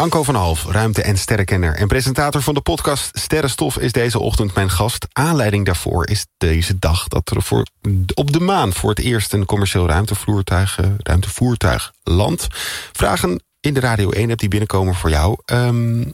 [0.00, 4.54] Anko van Half, ruimte- en sterrenkenner en presentator van de podcast Sterrenstof is deze ochtend
[4.54, 5.06] mijn gast.
[5.12, 7.66] Aanleiding daarvoor is deze dag dat er voor,
[8.14, 12.46] op de maan voor het eerst een commercieel ruimtevoertuig, eh, ruimtevoertuig landt.
[12.92, 15.36] Vragen in de Radio 1 app die binnenkomen voor jou.
[15.44, 16.04] Ehm,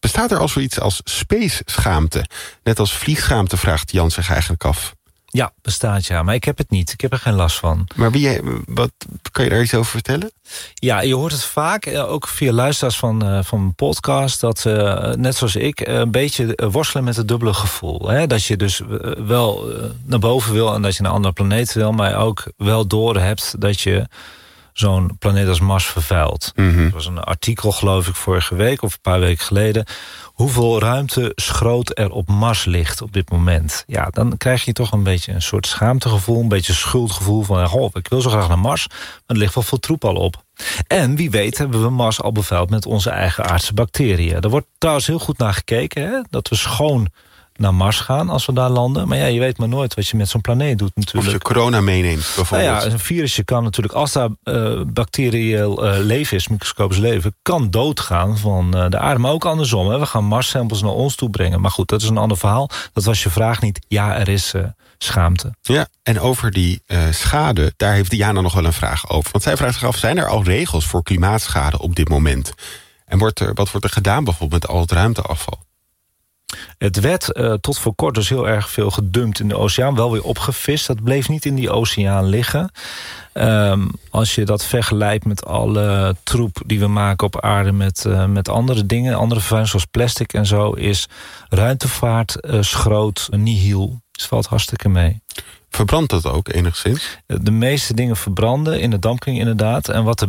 [0.00, 2.24] bestaat er al zoiets als space schaamte?
[2.62, 4.94] Net als vliegschaamte vraagt Jan zich eigenlijk af.
[5.32, 6.92] Ja, bestaat ja, maar ik heb het niet.
[6.92, 7.86] Ik heb er geen last van.
[7.94, 8.92] Maar wie, wat,
[9.32, 10.30] kan je daar iets over vertellen?
[10.74, 14.40] Ja, je hoort het vaak, eh, ook via luisteraars van, eh, van mijn podcast...
[14.40, 18.08] dat eh, net zoals ik een beetje worstelen met het dubbele gevoel.
[18.08, 18.26] Hè?
[18.26, 18.82] Dat je dus
[19.26, 19.72] wel
[20.04, 21.92] naar boven wil en dat je naar een andere planeet wil...
[21.92, 24.08] maar ook wel door hebt dat je
[24.80, 26.52] zo'n planeet als Mars vervuilt.
[26.54, 29.84] Er was een artikel, geloof ik, vorige week of een paar weken geleden...
[30.24, 33.84] hoeveel ruimte schroot er op Mars ligt op dit moment.
[33.86, 36.40] Ja, dan krijg je toch een beetje een soort schaamtegevoel...
[36.40, 37.68] een beetje schuldgevoel van...
[37.68, 40.44] Goh, ik wil zo graag naar Mars, maar er ligt wel veel troep al op.
[40.86, 44.40] En wie weet hebben we Mars al bevuild met onze eigen aardse bacteriën.
[44.40, 46.02] Er wordt trouwens heel goed naar gekeken...
[46.02, 46.20] Hè?
[46.30, 47.08] dat we schoon
[47.60, 49.08] naar Mars gaan als we daar landen.
[49.08, 51.32] Maar ja, je weet maar nooit wat je met zo'n planeet doet Of natuurlijk.
[51.32, 52.82] je corona meeneemt, Nou bijvoorbeeld.
[52.82, 57.70] ja, een virusje kan natuurlijk, als daar eh, bacterieel eh, leven is, microscopisch leven, kan
[57.70, 59.20] doodgaan van eh, de aarde.
[59.20, 59.88] Maar ook andersom.
[59.88, 59.98] Hè.
[59.98, 61.60] We gaan Mars-samples naar ons toe brengen.
[61.60, 62.70] Maar goed, dat is een ander verhaal.
[62.92, 63.78] Dat was je vraag niet.
[63.88, 64.54] Ja, er is
[64.98, 65.54] schaamte.
[65.60, 69.30] Ja, en over die schade, daar heeft Diana nog wel een vraag over.
[69.32, 72.52] Want zij vraagt zich af, zijn er al regels voor klimaatschade op dit moment?
[73.04, 75.58] En wordt er, wat wordt er gedaan bijvoorbeeld met al het ruimteafval?
[76.78, 79.94] Het werd eh, tot voor kort dus heel erg veel gedumpt in de oceaan.
[79.94, 80.86] Wel weer opgevist.
[80.86, 82.70] Dat bleef niet in die oceaan liggen.
[83.32, 87.72] Ehm, als je dat vergelijkt met alle troep die we maken op aarde...
[87.72, 90.72] met, eh, met andere dingen, andere vervuilingen zoals plastic en zo...
[90.72, 91.08] is
[91.48, 94.00] ruimtevaart, eh, schroot, nihil.
[94.12, 95.20] Het valt hartstikke mee.
[95.70, 97.18] Verbrandt dat ook enigszins?
[97.26, 99.88] De meeste dingen verbranden in de dampkring inderdaad.
[99.88, 100.28] En wat er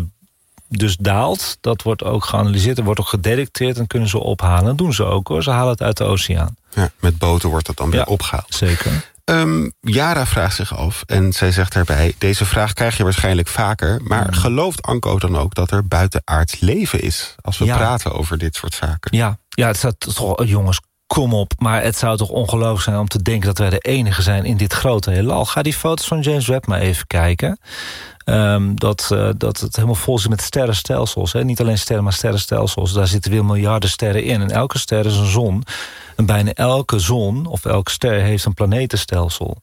[0.78, 2.78] dus daalt, dat wordt ook geanalyseerd.
[2.78, 4.66] Er wordt ook gedetecteerd en kunnen ze ophalen.
[4.66, 5.44] Dat doen ze ook hoor.
[5.44, 6.56] Ze halen het uit de oceaan.
[6.74, 8.06] Ja, met boten wordt dat dan weer Ja.
[8.06, 8.54] opgehaald.
[8.56, 9.10] Zeker.
[9.26, 12.16] Ehm, Jara vraagt zich af, en zij zegt daarbij...
[12.18, 14.02] deze vraag krijg je waarschijnlijk vaker...
[14.04, 17.36] maar gelooft Anko dan ook dat er buitenaards leven is...
[17.42, 17.78] als we Ja.
[17.78, 19.18] praten over dit soort zaken?
[19.18, 20.80] Ja, ja het zou toch, jongens,
[21.14, 21.54] kom op.
[21.58, 24.58] Maar het zou toch ongelooflijk zijn om te denken dat wij de enige zijn in
[24.58, 25.46] dit grote heelal.
[25.46, 27.60] Ga die foto's van James Webb maar even kijken.
[28.24, 31.34] Ehm, dat, eh, dat het helemaal vol zit met sterrenstelsels.
[31.34, 31.44] Hè?
[31.44, 32.94] Niet alleen sterren, maar sterrenstelsels.
[32.94, 34.42] Daar zitten weer miljarden sterren in.
[34.42, 35.64] En elke ster is een zon.
[36.16, 39.58] En bijna elke zon of elke ster heeft een planetenstelsel.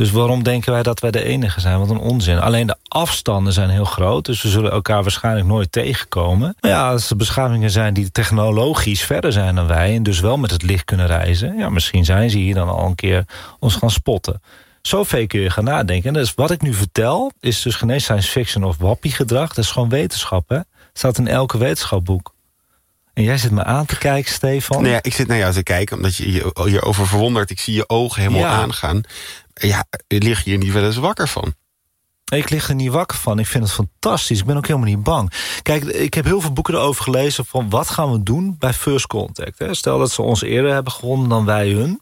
[0.00, 1.78] Dus waarom denken wij dat wij de enige zijn?
[1.78, 2.38] Wat een onzin.
[2.38, 4.24] Alleen de afstanden zijn heel groot.
[4.24, 6.56] Dus we zullen elkaar waarschijnlijk nooit tegenkomen.
[6.60, 9.94] Maar ja, als er beschavingen zijn die technologisch verder zijn dan wij...
[9.94, 11.56] en dus wel met het licht kunnen reizen...
[11.56, 13.24] ja, misschien zijn ze hier dan al een keer
[13.58, 14.42] ons gaan spotten.
[14.82, 16.08] Zo ver kun je gaan nadenken.
[16.08, 19.48] En dus wat ik nu vertel is dus geen science fiction of wappie gedrag.
[19.48, 20.58] Dat is gewoon wetenschap, hè?
[20.92, 22.34] Staat in elke wetenschapboek.
[23.14, 24.82] En jij zit me aan te kijken, Stefan.
[24.82, 27.50] Nou ja, ik zit naar jou te kijken, omdat je je hierover verwondert.
[27.50, 28.50] Ik zie je ogen helemaal Ja.
[28.62, 29.00] aangaan.
[29.54, 31.54] Ja, lig je hier niet wel eens wakker van?
[32.34, 33.38] Ik lig er niet wakker van.
[33.38, 34.38] Ik vind het fantastisch.
[34.38, 35.32] Ik ben ook helemaal niet bang.
[35.62, 37.44] Kijk, ik heb heel veel boeken erover gelezen...
[37.46, 39.58] van wat gaan we doen bij First Contact.
[39.58, 39.74] Hè?
[39.74, 42.00] Stel dat ze ons eerder hebben gewonnen dan wij hun.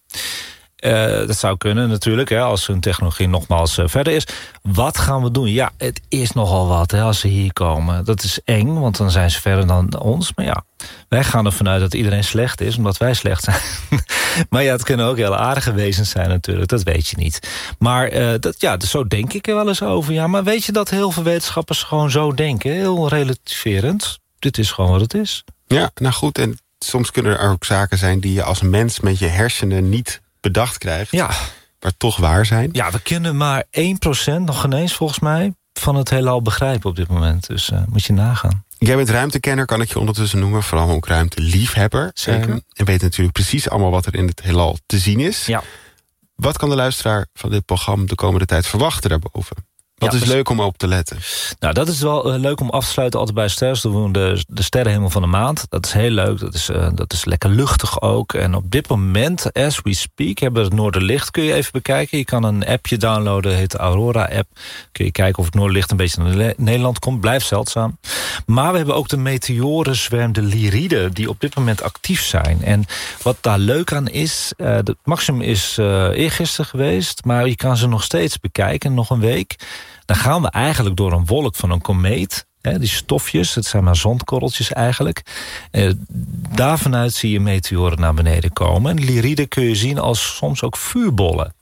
[0.79, 4.27] Eh, dat zou kunnen natuurlijk, hè, als hun technologie nogmaals eh, verder is.
[4.63, 5.51] Wat gaan we doen?
[5.51, 8.05] Ja, het is nogal wat hè, als ze hier komen.
[8.05, 10.33] Dat is eng, want dan zijn ze verder dan ons.
[10.35, 10.65] Maar ja,
[11.09, 12.77] wij gaan ervan uit dat iedereen slecht is...
[12.77, 13.61] omdat wij slecht zijn.
[14.51, 16.69] maar ja, het kunnen ook heel aardige wezens zijn natuurlijk.
[16.69, 17.49] Dat weet je niet.
[17.79, 20.13] Maar eh, dat, ja, dus zo denk ik er wel eens over.
[20.13, 22.73] Ja, maar weet je dat heel veel wetenschappers gewoon zo denken?
[22.73, 24.19] Heel relativerend.
[24.39, 25.45] Dit is gewoon wat het is.
[25.67, 26.39] Ja, nou goed.
[26.39, 30.21] En soms kunnen er ook zaken zijn die je als mens met je hersenen niet
[30.53, 31.11] bedacht krijgt.
[31.11, 31.31] Ja,
[31.81, 32.69] Maar toch waar zijn.
[32.73, 33.71] ja we kunnen maar 1%
[34.41, 35.55] nog geen eens volgens mij...
[35.73, 37.47] van het heelal begrijpen op dit moment.
[37.47, 38.65] Dus eh, moet je nagaan.
[38.79, 40.63] Jij bent ruimtekenner, kan ik je ondertussen noemen.
[40.63, 42.11] Vooral ook ruimteliefhebber.
[42.15, 42.61] Zeker.
[42.73, 45.47] En weet natuurlijk precies allemaal wat er in het heelal te zien is.
[45.47, 45.63] Ja.
[46.35, 49.57] Wat kan de luisteraar van dit programma de komende tijd verwachten daarboven?
[49.99, 51.19] Wat Ja, is dus- leuk om op te letten?
[51.59, 54.13] Nou, dat is wel eh, leuk om af te sluiten altijd bij sterren.
[54.13, 55.67] De, de sterrenhemel van de maand.
[55.69, 56.39] Dat is heel leuk.
[56.39, 58.33] Dat is, eh, dat is lekker luchtig ook.
[58.35, 61.31] En op dit moment, as we speak, hebben we het Noorderlicht.
[61.31, 62.19] Kun je even bekijken.
[62.19, 64.49] Je kan een appje downloaden, heet de Aurora-app.
[64.93, 67.21] Kun je kijken of het Noorderlicht een beetje naar Nederland komt.
[67.21, 67.99] Blijft zeldzaam.
[68.47, 71.13] Maar we hebben ook de meteorenzwerm, de Lyriden...
[71.13, 72.63] die op dit moment actief zijn.
[72.65, 72.85] En
[73.23, 74.53] wat daar leuk aan is...
[74.57, 75.77] eh het maximum is
[76.13, 77.25] eergisteren geweest...
[77.25, 79.57] maar je kan ze nog steeds bekijken, nog een week
[80.09, 82.47] dan gaan we eigenlijk door een wolk van een komeet.
[82.61, 85.23] Hè, die stofjes, het zijn maar zondkorreltjes eigenlijk.
[85.71, 85.91] Eh,
[86.55, 88.99] daar vanuit zie je meteoren naar beneden komen.
[88.99, 91.55] En kun je zien als soms ook vuurbollen.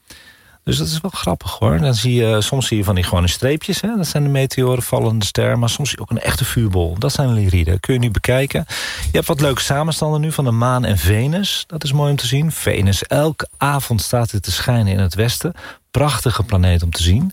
[0.65, 1.79] Dus dat is wel grappig hoor.
[1.79, 3.81] Dan zie je, soms zie je van die gewone streepjes.
[3.81, 3.97] Hè?
[3.97, 5.59] Dat zijn de meteoren, vallende ster.
[5.59, 6.99] Maar soms zie je ook een echte vuurbol.
[6.99, 7.81] Dat zijn lyriden.
[7.81, 8.65] Kun je nu bekijken.
[9.03, 11.65] Je hebt wat leuke samenstanden nu van de maan en Venus.
[11.67, 12.53] Dat is mooi om te zien.
[12.53, 15.55] Venus, elke avond staat het te schijnen in het westen.
[15.97, 17.33] Prachtige planeet om te zien.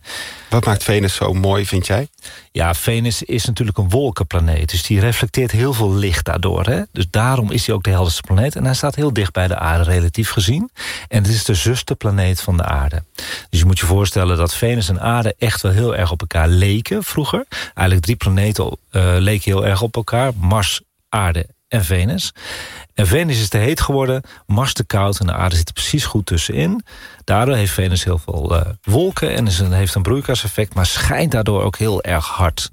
[0.49, 2.07] Wat maakt Venus zo mooi, vind jij?
[2.51, 4.69] Ja, Venus is natuurlijk een wolkenplaneet.
[4.69, 6.65] Dus die reflecteert heel veel licht daardoor.
[6.65, 6.81] Hè?
[6.91, 8.55] Dus daarom is hij ook de helderste planeet.
[8.55, 10.69] En hij staat heel dicht bij de aarde relatief gezien.
[11.07, 13.03] En het is de zusterplaneet van de aarde.
[13.49, 16.47] Dus je moet je voorstellen dat Venus en aarde echt wel heel erg op elkaar
[16.47, 17.45] leken vroeger.
[17.49, 20.31] Eigenlijk drie planeten eh, leken heel erg op elkaar.
[20.35, 22.33] Mars, aarde en Venus.
[22.93, 25.19] En Venus is te heet geworden, Mars te koud...
[25.19, 26.83] en de aarde zit er precies goed tussenin.
[27.23, 30.73] Daardoor heeft Venus heel veel eh, wolken en is een, heeft een broeikaseffect...
[30.73, 32.71] maar schijnt daardoor ook heel erg hard.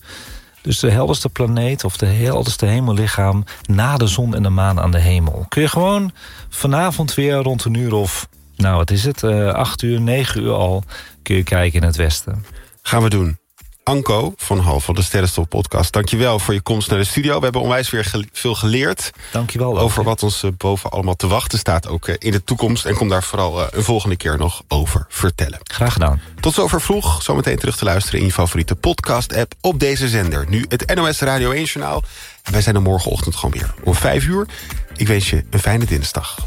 [0.62, 3.44] Dus de helderste planeet of de helderste hemellichaam...
[3.66, 5.46] na de zon en de maan aan de hemel.
[5.48, 6.12] Kun je gewoon
[6.48, 8.28] vanavond weer rond een uur of...
[8.56, 10.84] nou, wat is het, eh, acht uur, negen uur al...
[11.22, 12.44] kun je kijken in het westen.
[12.82, 13.38] Gaan we doen.
[13.84, 15.92] Anko van Hal van de Sterrenstof podcast.
[15.92, 17.36] Dankjewel voor je komst naar de studio.
[17.38, 19.78] We hebben onwijs weer ge- veel geleerd Dankjewel.
[19.78, 21.88] over wat ons eh, boven allemaal te wachten staat.
[21.88, 22.84] Ook eh, in de toekomst.
[22.84, 25.58] En kom daar vooral eh, een volgende keer nog over vertellen.
[25.62, 26.20] Graag gedaan.
[26.40, 27.22] Tot zover vroeg.
[27.22, 30.46] Zometeen terug te luisteren in je favoriete podcast-app op deze zender.
[30.48, 32.02] Nu het NOS Radio 1 Journaal.
[32.42, 34.46] En wij zijn er morgenochtend gewoon weer om 5 uur.
[34.96, 36.38] Ik wens je een fijne dinsdag.